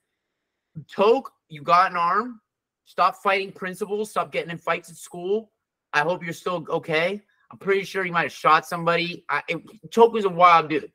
[0.95, 2.41] Toke, you got an arm.
[2.85, 4.11] Stop fighting principals.
[4.11, 5.51] Stop getting in fights at school.
[5.93, 7.23] I hope you're still okay.
[7.51, 9.25] I'm pretty sure you might have shot somebody.
[9.29, 10.93] I, it, Toke was a wild dude.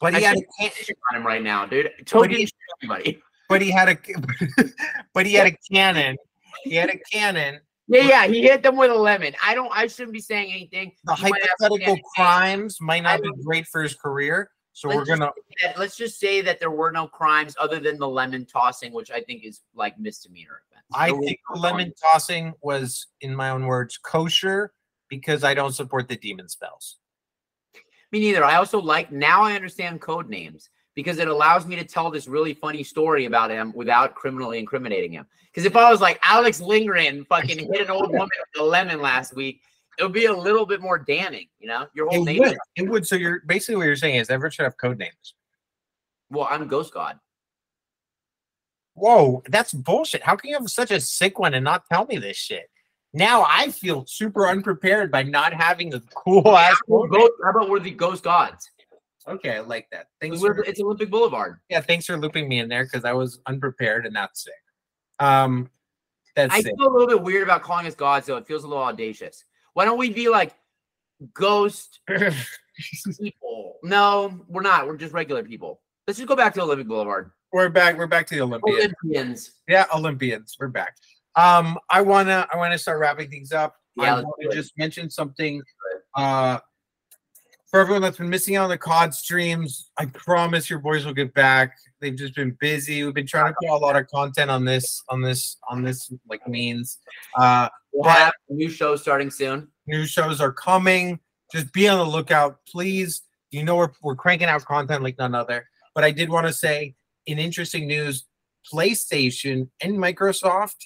[0.00, 1.90] But I he had a should can- shit on him right now, dude.
[2.06, 3.22] Toke he- didn't shoot anybody.
[3.50, 3.98] But he had a
[5.14, 6.16] but he had a cannon.
[6.64, 9.34] He had a cannon Yeah, yeah, he hit them with a lemon.
[9.44, 9.70] I don't.
[9.74, 10.92] I shouldn't be saying anything.
[11.04, 14.50] The He hypothetical crimes might not be great for his career.
[14.72, 15.32] So Let's we're gonna
[15.62, 19.10] that- let's just say that there were no crimes other than the lemon tossing, which
[19.10, 20.86] I think is like misdemeanor offense.
[20.94, 24.72] I There think no lemon tossing was, in my own words, kosher
[25.08, 26.98] because I don't support the demon spells.
[28.12, 28.44] Me neither.
[28.44, 32.26] I also like now I understand code names because it allows me to tell this
[32.28, 35.26] really funny story about him without criminally incriminating him.
[35.46, 39.00] Because if I was like Alex Lindgren fucking hit an old woman with a lemon
[39.00, 39.62] last week,
[39.98, 41.86] it would be a little bit more damning, you know?
[41.94, 42.56] Your whole It name would.
[42.76, 43.06] It would.
[43.06, 45.34] So you're basically what you're saying is everyone should have code names.
[46.30, 47.18] well, I'm Ghost God.
[48.94, 50.22] Whoa, that's bullshit.
[50.22, 52.68] How can you have such a sick one and not tell me this shit?
[53.12, 56.76] Now I feel super unprepared by not having a cool ass.
[56.88, 58.70] Ghost- how about we're the Ghost Gods?
[59.28, 60.06] Okay, I like that.
[60.20, 60.40] Thanks.
[60.40, 61.58] For, it's Olympic Boulevard.
[61.68, 64.54] yeah, thanks for looping me in there because I was unprepared and that's sick.
[65.18, 65.70] Um,
[66.34, 66.72] that's I sick.
[66.78, 68.36] feel a little bit weird about calling us gods, though.
[68.36, 69.44] It feels a little audacious.
[69.74, 70.54] Why don't we be like
[71.34, 72.00] ghost
[73.20, 73.76] people?
[73.82, 74.86] No, we're not.
[74.86, 75.80] We're just regular people.
[76.06, 77.30] Let's just go back to Olympic Boulevard.
[77.52, 77.98] we're back.
[77.98, 78.94] We're back to the Olympians.
[79.04, 79.50] Olympians.
[79.68, 80.56] Yeah, Olympians.
[80.58, 80.94] We're back.
[81.36, 83.76] Um, I wanna I wanna start wrapping things up.
[83.96, 85.62] Yeah, I wanna just mention something.
[86.16, 86.58] Uh
[87.70, 91.14] for everyone that's been missing out on the COD streams, I promise your boys will
[91.14, 91.76] get back.
[92.00, 93.04] They've just been busy.
[93.04, 96.12] We've been trying to put a lot of content on this, on this, on this
[96.28, 96.98] like means.
[97.36, 99.68] Uh We'll have new show starting soon.
[99.86, 101.18] new shows are coming.
[101.52, 103.22] Just be on the lookout, please.
[103.50, 105.68] You know we're we're cranking out content like none other.
[105.94, 106.94] But I did want to say,
[107.26, 108.26] in interesting news,
[108.72, 110.76] PlayStation and Microsoft,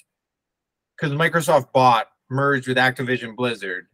[0.97, 3.85] because Microsoft bought merged with Activision Blizzard.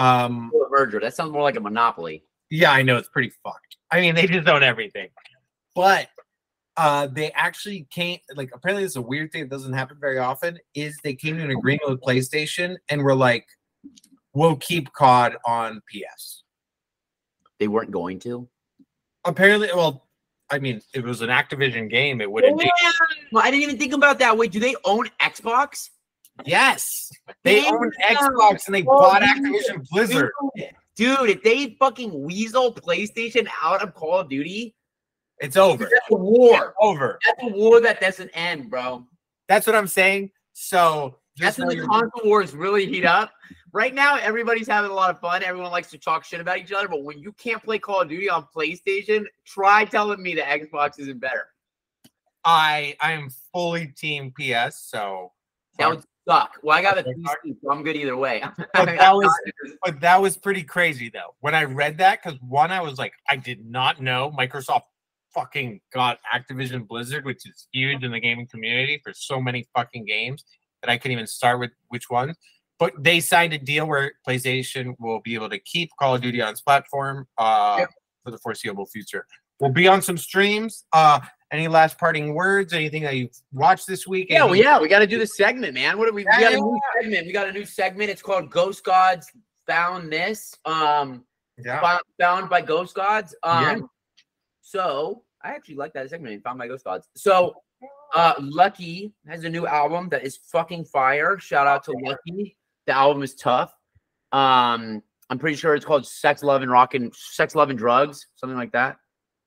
[0.00, 0.98] Um, A merger.
[1.00, 2.24] That sounds more like a monopoly.
[2.50, 3.76] yeah, I know it's pretty fucked.
[3.90, 5.08] I mean, they just own everything.
[5.74, 6.08] But
[6.76, 10.56] uh they actually came like apparently it's a weird thing that doesn't happen very often
[10.74, 13.44] is they came to an agreement with PlayStation and were like,
[14.32, 16.44] we'll keep COD on PS.
[17.58, 18.48] They weren't going to.
[19.24, 20.06] Apparently, well,
[20.50, 22.70] I mean, if it was an Activision game, it wouldn't be.
[23.32, 24.36] Well, I didn't even think about that.
[24.38, 25.90] Wait, do they own Xbox?
[26.46, 27.10] Yes,
[27.44, 29.22] they own Xbox and they Oh, bought.
[29.22, 30.30] Activision Blizzard.
[30.56, 34.74] Dude, dude, if they fucking weasel PlayStation out of Call of Duty,
[35.38, 35.84] It's over.
[35.84, 36.74] that's a war.
[36.80, 37.18] Over.
[37.26, 39.06] That's a war that doesn't end, bro.
[39.48, 40.30] That's what I'm saying.
[40.52, 43.32] So That's when the console wars really heat up.
[43.72, 45.42] Right now, everybody's having a lot of fun.
[45.44, 48.08] Everyone likes to talk shit about each other, but when you can't play Call of
[48.08, 51.46] Duty on PlayStation, try telling me the Xbox isn't better.
[52.44, 54.76] I I am fully Team PS.
[54.90, 55.32] So,
[55.78, 56.52] That suck.
[56.62, 57.02] Well, I got a.
[57.02, 58.42] PC, so I'm good either way.
[58.74, 59.40] But that was-
[59.84, 61.34] but that was pretty crazy though.
[61.40, 64.82] When I read that, because one, I was like, I did not know Microsoft
[65.34, 70.04] fucking got Activision Blizzard, which is huge in the gaming community for so many fucking
[70.04, 70.44] games
[70.82, 72.34] that I couldn't even start with which one.
[72.78, 76.40] But they signed a deal where PlayStation will be able to keep Call of Duty
[76.40, 77.90] on its platform uh, Yep.
[78.24, 79.26] for the foreseeable future.
[79.60, 80.84] We'll be on some streams.
[80.92, 81.20] Uh,
[81.52, 82.72] any last parting words?
[82.72, 84.28] Anything that you've watched this week?
[84.30, 85.98] Yeah, well, yeah, we got to do the segment, man.
[85.98, 87.26] What do we, we Yeah, got a new segment?
[87.26, 88.10] We got a new segment.
[88.10, 89.30] It's called Ghost Gods
[89.66, 90.54] Found This.
[90.64, 91.24] Um,
[91.58, 91.80] yeah.
[91.80, 93.34] found, found by Ghost Gods.
[93.42, 93.76] Um, Yeah.
[94.60, 96.42] so I actually like that segment.
[96.44, 97.08] Found by Ghost Gods.
[97.16, 97.54] So,
[98.14, 101.38] uh, Lucky has a new album that is fucking fire.
[101.38, 102.56] Shout out to Lucky.
[102.86, 103.74] The album is tough.
[104.32, 108.26] Um, I'm pretty sure it's called Sex, Love, and Rock and Sex, Love, and Drugs,
[108.34, 108.96] something like that.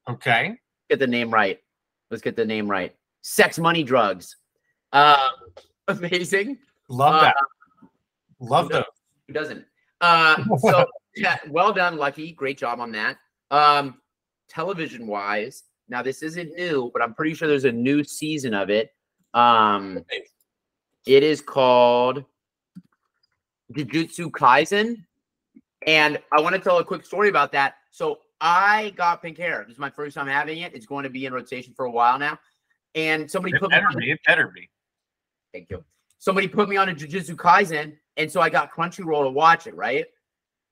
[0.10, 0.56] Okay.
[0.90, 1.60] Get the name right.
[2.14, 2.96] Let's get the name right.
[3.24, 4.36] Sex, Money, Drugs.
[4.92, 5.30] Uh,
[5.88, 6.60] amazing.
[6.88, 7.36] Love Uh, that.
[8.40, 8.84] Love those.
[9.28, 9.66] Who doesn't?
[10.00, 10.86] Uh, so
[11.16, 12.32] yeah, well done, Lucky.
[12.34, 13.18] Great job on that.
[13.50, 13.96] Um,
[14.48, 18.70] television wise, now this isn't new, but I'm pretty sure there's a new season of
[18.70, 18.94] it.
[19.34, 20.06] Um,
[21.08, 22.24] it is called
[23.74, 25.04] Jujutsu Kaisen,
[25.88, 27.74] and I want to tell a quick story about that.
[27.90, 29.64] So I got pink hair.
[29.66, 30.74] This is my first time having it.
[30.76, 32.38] It's going to be in rotation for a while now,
[32.94, 34.12] and somebody It put me better on be.
[34.12, 34.70] It better be.
[35.54, 35.82] Thank you.
[36.20, 39.76] Somebody put me on a Jujutsu Kaisen, and so I got Crunchyroll to watch it.
[39.76, 40.06] Right,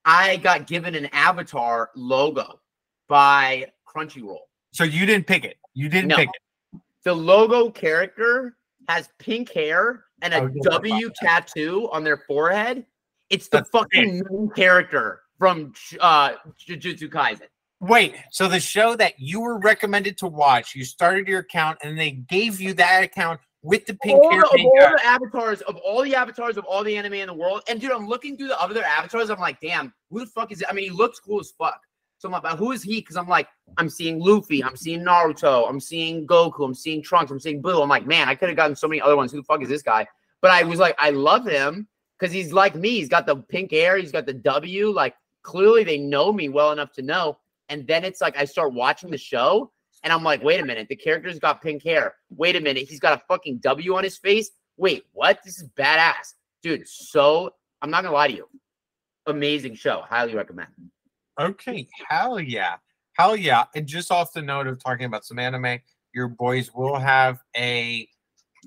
[0.03, 2.59] I got given an Avatar logo
[3.07, 4.39] by Crunchyroll.
[4.73, 5.57] So you didn't pick it.
[5.73, 6.17] You didn't No.
[6.17, 6.81] pick it.
[7.03, 8.57] The logo character
[8.89, 11.15] has pink hair and a W was just about W that.
[11.21, 12.85] tattoo on their forehead.
[13.29, 16.33] It's the That's fucking main character from uh,
[16.67, 17.47] Jujutsu Kaisen.
[17.81, 18.15] Wait.
[18.29, 22.11] So the show that you were recommended to watch, you started your account, and they
[22.11, 24.41] gave you that account with the pink all, hair.
[24.41, 27.61] the, all the avatars of all the avatars of all the anime in the world.
[27.67, 29.29] And dude, I'm looking through the other avatars.
[29.29, 30.67] I'm like, damn, who the fuck is it?
[30.69, 31.81] I mean, he looks cool as fuck.
[32.19, 32.99] So I'm like, but who is he?
[32.99, 37.31] Because I'm like, I'm seeing Luffy, I'm seeing Naruto, I'm seeing Goku, I'm seeing Trunks,
[37.31, 37.81] I'm seeing Blue.
[37.81, 39.31] I'm like, man, I could have gotten so many other ones.
[39.31, 40.07] Who the fuck is this guy?
[40.39, 41.87] But I was like, I love him.
[42.21, 42.89] because he's like me.
[42.91, 43.97] He's got the pink hair.
[43.97, 44.91] He's got the W.
[44.91, 47.39] Like clearly they know me well enough to know.
[47.71, 49.71] And then it's like I start watching the show
[50.03, 52.15] and I'm like, wait a minute, the character's got pink hair.
[52.29, 54.51] Wait a minute, he's got a fucking W on his face.
[54.75, 55.39] Wait, what?
[55.45, 56.85] This is badass, dude.
[56.85, 57.51] So
[57.81, 58.49] I'm not gonna lie to you.
[59.25, 60.03] Amazing show.
[60.07, 60.67] Highly recommend.
[61.39, 62.75] Okay, hell yeah.
[63.13, 63.63] Hell yeah.
[63.73, 65.79] And just off the note of talking about some anime,
[66.13, 68.05] your boys will have a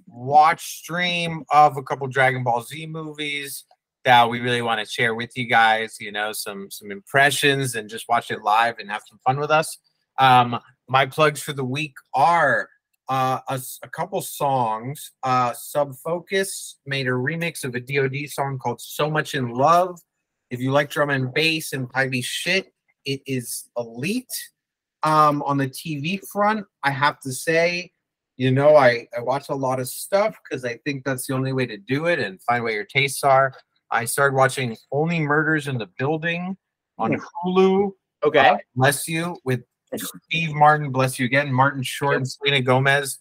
[0.07, 3.64] watch stream of a couple Dragon Ball Z movies
[4.05, 7.88] that we really want to share with you guys, you know, some some impressions and
[7.88, 9.78] just watch it live and have some fun with us.
[10.18, 12.68] Um my plugs for the week are
[13.09, 15.12] uh, a, a couple songs.
[15.22, 20.00] Uh, Sub Focus made a remix of a DoD song called "So Much in Love."
[20.50, 22.72] If you like drum and bass and heavy shit,
[23.05, 24.32] it is elite.
[25.02, 27.92] Um, on the TV front, I have to say,
[28.38, 31.52] you know, I, I watch a lot of stuff because I think that's the only
[31.52, 33.55] way to do it and find what your tastes are.
[33.95, 36.57] I started watching Only Murders in the Building
[36.99, 37.16] on
[37.47, 37.92] Hulu.
[38.24, 38.49] Okay.
[38.49, 39.62] Uh, bless you with
[39.97, 40.90] Steve Martin.
[40.90, 43.18] Bless you again, Martin Short and Selena Gomez.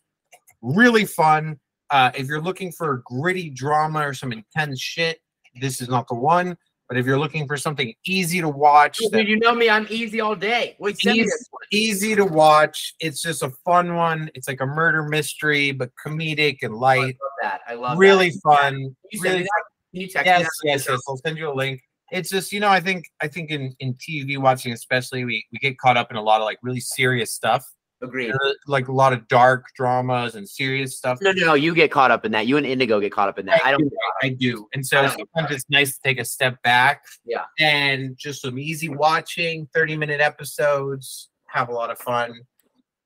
[0.62, 1.60] Really fun.
[1.92, 5.20] Uh, if you're looking for gritty drama or some intense shit,
[5.62, 6.58] this is not the one.
[6.90, 9.70] But if you're looking for something easy to watch, that- you know me.
[9.70, 10.76] I'm easy all day.
[10.80, 11.30] Wait, Easy.
[11.72, 14.30] easy to watch, it's just a fun one.
[14.34, 17.00] It's like a murder mystery, but comedic and I light.
[17.22, 17.62] love that.
[17.68, 18.42] I love Really that.
[18.44, 18.74] fun.
[18.74, 19.50] Can you Really that?
[19.68, 20.50] Can you text yes, me that?
[20.66, 21.02] yes, yes.
[21.08, 21.82] I'll send you a link.
[22.12, 25.60] It's just, you know, I think I think in, in TV watching especially, we, we
[25.60, 27.66] get caught up in a lot of like really serious stuff.
[28.02, 28.34] Agreed.
[28.68, 31.20] Like a lot of dark dramas and serious stuff.
[31.22, 31.54] No, no, no.
[31.54, 32.48] You get caught up in that.
[32.48, 33.62] You and Indigo get caught up in that.
[33.66, 33.80] I don't.
[33.80, 33.90] do,
[34.22, 34.68] I do.
[34.74, 37.06] And so sometimes it's nice to take a step back.
[37.26, 37.46] Yeah.
[37.60, 42.42] And just some easy watching, 30 minute episodes, have a lot of fun.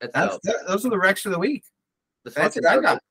[0.02, 1.64] That's, That's that, those are the Rex of the week.
[2.26, 3.02] That's That's what I got.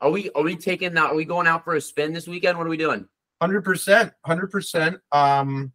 [0.00, 1.10] Are we are we taking that?
[1.10, 2.56] Are we going out for a spin this weekend?
[2.56, 3.08] What are we doing?
[3.42, 5.00] Hundred percent, hundred percent.
[5.10, 5.72] Um,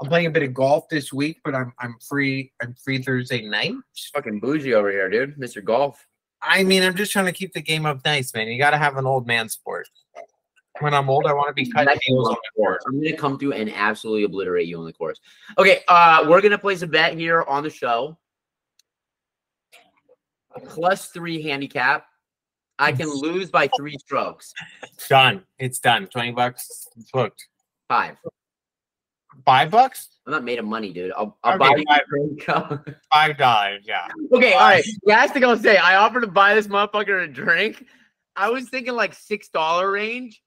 [0.00, 2.52] I'm playing a bit of golf this week, but I'm I'm free.
[2.60, 3.72] I'm free Thursday night.
[4.12, 5.38] Fucking bougie over here, dude.
[5.38, 5.62] Mr.
[5.62, 6.04] Golf.
[6.42, 8.48] I mean, I'm just trying to keep the game up nice, man.
[8.48, 9.88] You got to have an old man sport.
[10.80, 12.82] When I'm old, I want to be cutting heels on on the course.
[12.84, 15.20] I'm gonna come through and absolutely obliterate you on the course.
[15.56, 18.18] Okay, uh, we're gonna place a bet here on the show.
[20.56, 22.06] A plus three handicap.
[22.80, 24.52] I can lose by three strokes.
[25.08, 25.44] Done.
[25.58, 26.06] It's done.
[26.08, 26.88] Twenty bucks.
[26.96, 27.46] It's booked.
[27.88, 28.16] Five.
[29.44, 30.08] Five bucks.
[30.26, 31.12] I'm not made of money, dude.
[31.16, 32.94] I'll, I'll Okay, buy you five.
[33.12, 33.84] Five dollars.
[33.86, 34.08] Yeah.
[34.32, 34.84] okay, all right.
[35.04, 37.86] Last thing I'll say, I offered to buy this motherfucker a drink.
[38.36, 40.42] I was thinking like six dollar range.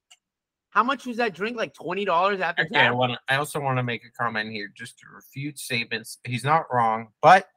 [0.70, 1.58] How much was that drink?
[1.58, 2.80] Like twenty dollars after Okay.
[2.80, 2.96] I tax?
[2.96, 3.14] want.
[3.14, 3.20] to.
[3.30, 6.18] I also want to make a comment here, just to refute statements.
[6.24, 7.48] He's not wrong, but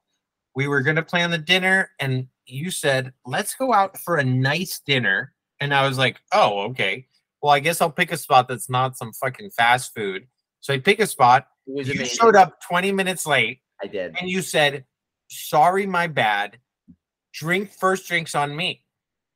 [0.55, 4.80] we were gonna plan the dinner, and you said let's go out for a nice
[4.80, 7.07] dinner, and I was like, oh, okay.
[7.42, 10.26] Well, I guess I'll pick a spot that's not some fucking fast food.
[10.61, 11.47] So I pick a spot.
[11.66, 12.18] It was You amazing.
[12.18, 14.16] showed up 20 minutes late, I did.
[14.18, 14.84] and you said,
[15.28, 16.59] "Sorry, my bad.
[17.32, 18.82] Drink first drinks on me."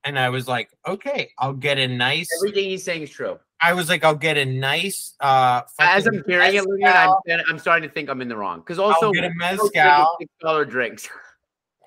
[0.05, 3.39] And I was like, "Okay, I'll get a nice." Everything he's saying is true.
[3.63, 7.13] I was like, "I'll get a nice." uh As I'm hearing it, I'm.
[7.49, 8.61] I'm starting to think I'm in the wrong.
[8.61, 9.69] Because also, I'll get a mezcal.
[10.19, 11.09] six dollar drinks.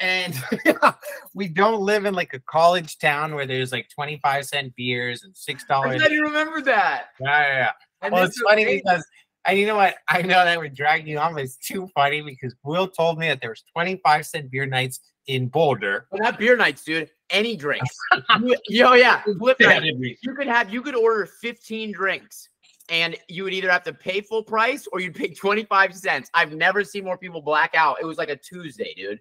[0.04, 0.36] and
[1.34, 5.36] we don't live in like a college town where there's like 25 cent beers and
[5.36, 5.86] six dollars.
[5.86, 6.01] I dollars.
[6.04, 7.06] thought you remember that.
[7.22, 7.72] Yeah, yeah, yeah.
[8.01, 8.82] And Well, it's is funny amazing.
[8.86, 9.06] because
[9.45, 9.95] and you know what?
[10.10, 13.28] I know that we're dragging you on, but it's too funny because Will told me
[13.28, 16.08] that there was 25 cent beer nights in Boulder.
[16.12, 17.10] Well, not beer nights, dude.
[17.30, 17.95] Any drinks.
[18.41, 19.22] you, yo, yeah.
[19.39, 19.80] Flip Yeah.
[19.82, 22.50] You could have you could order 15 drinks
[22.89, 26.30] and you would either have to pay full price or you'd pay 25 cents.
[26.34, 27.97] I've never seen more people black out.
[28.01, 29.20] It was like a Tuesday, dude.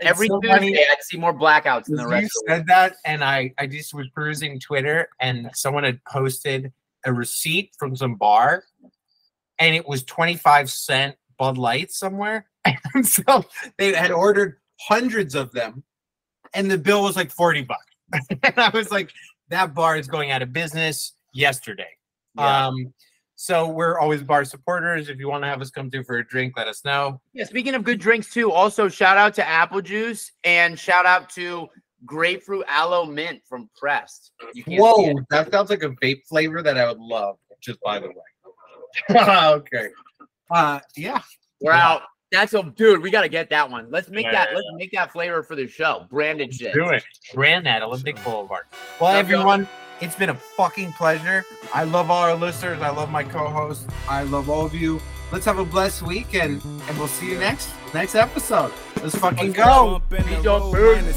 [0.00, 0.84] Every so Tuesday.
[0.90, 3.94] I'd see more blackouts than the you rest of said that, and I I just
[3.94, 6.72] was perusing Twitter, and someone had posted
[7.04, 8.64] a receipt from some bar,
[9.58, 12.46] and it was 25 cent Bud Light somewhere,
[12.94, 13.44] and so
[13.78, 15.84] they had ordered hundreds of them,
[16.54, 17.84] and the bill was like 40 bucks,
[18.42, 19.12] and I was like,
[19.48, 21.90] that bar is going out of business yesterday.
[22.36, 22.66] Yeah.
[22.66, 22.94] Um,
[23.42, 25.08] so we're always bar supporters.
[25.08, 27.22] If you want to have us come through for a drink, let us know.
[27.32, 31.30] Yeah, speaking of good drinks too, also shout out to apple juice and shout out
[31.30, 31.66] to
[32.04, 34.32] grapefruit aloe mint from Pressed.
[34.52, 37.36] You can't see Whoa, that sounds like a vape flavor that I would love.
[37.62, 39.16] Just by the way.
[39.16, 39.88] okay.
[40.50, 41.22] Uh, yeah.
[41.62, 41.88] We're Yeah.
[41.88, 42.02] out.
[42.32, 43.00] That's a dude.
[43.00, 43.88] We got to get that one.
[43.90, 44.48] Let's make Yeah, that.
[44.50, 46.06] yeah, Let's make that flavor for the show.
[46.10, 46.74] Branded shit.
[46.74, 47.02] Do it.
[47.34, 48.64] Brand that Olympic Boulevard.
[49.00, 49.40] Well, Love y'all.
[49.40, 49.68] everyone,
[50.00, 51.44] it's been a fucking pleasure.
[51.74, 52.80] I love all our listeners.
[52.80, 53.86] I love my co-hosts.
[54.08, 55.00] I love all of you.
[55.32, 58.72] Let's have a blessed week, and and we'll see you next next episode.
[59.02, 60.00] Let's fucking go.
[60.10, 60.96] Bump in the Beat your road, food.
[60.96, 61.12] minor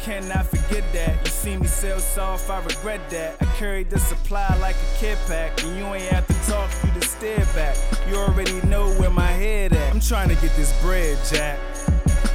[0.00, 1.24] cannot forget that.
[1.24, 3.36] You see me sell soft, I regret that.
[3.40, 5.62] I carried the supply like a kid pack.
[5.62, 7.76] And you ain't have to talk, you just stare back.
[8.08, 9.92] You already know where my head at.
[9.92, 11.58] I'm trying to get this bread, Jack.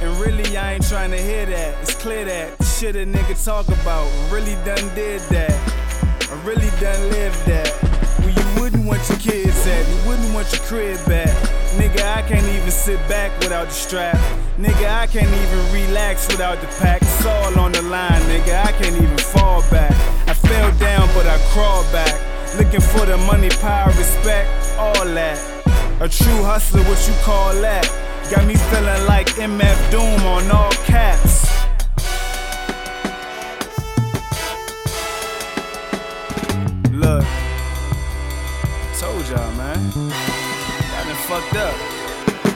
[0.06, 1.82] And really, I ain't trying to hear that.
[1.82, 5.50] It's clear that shit a nigga talk about really done did that.
[6.30, 7.66] I really done lived that.
[8.22, 11.34] You wouldn't want your kids at, you wouldn't want your crib back.
[11.74, 14.14] Nigga, I can't even sit back without the strap.
[14.58, 17.02] Nigga, I can't even relax without the pack.
[17.02, 18.64] It's all on the line, nigga.
[18.64, 19.90] I can't even fall back.
[20.28, 22.14] I fell down, but I crawled back.
[22.56, 25.36] Looking for the money, power, respect, all that.
[26.00, 28.05] A true hustler, what you call that?
[28.28, 31.46] Got me feeling like MF Doom on all caps.
[36.90, 37.24] Look,
[38.98, 39.78] told y'all, man.
[39.94, 41.96] Y'all done fucked up.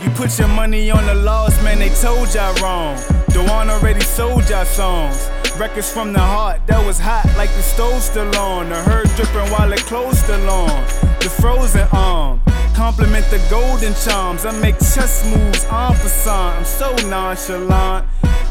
[0.02, 2.98] You put your money on the laws, man, they told y'all wrong.
[3.28, 5.30] Dewan already sold y'all songs.
[5.56, 8.70] Records from the heart that was hot like the stove still on.
[8.70, 10.84] The herd dripping while it closed still on.
[11.20, 12.40] The frozen arm.
[12.80, 14.46] Compliment the golden charms.
[14.46, 16.56] I make chess moves en passant.
[16.56, 18.06] I'm so nonchalant.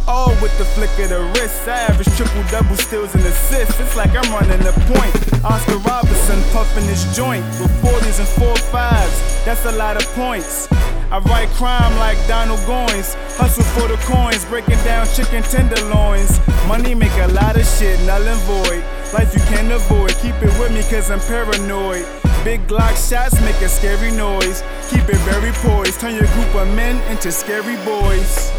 [0.07, 1.68] All with the flick of the wrist.
[1.68, 3.80] I average triple double steals and assists.
[3.80, 5.14] It's like I'm running the point.
[5.43, 9.45] Oscar Robertson puffing his joint with 40s and 4 5s.
[9.45, 10.72] That's a lot of points.
[11.10, 13.18] I write crime like Donald Goines.
[13.34, 16.38] Hustle for the coins, breaking down chicken tenderloins.
[16.68, 18.84] Money make a lot of shit null and void.
[19.11, 20.14] Life you can't avoid.
[20.22, 22.06] Keep it with me cause I'm paranoid.
[22.44, 24.64] Big Glock shots make a scary noise.
[24.90, 25.99] Keep it very poised.
[25.99, 28.49] Turn your group of men into scary boys.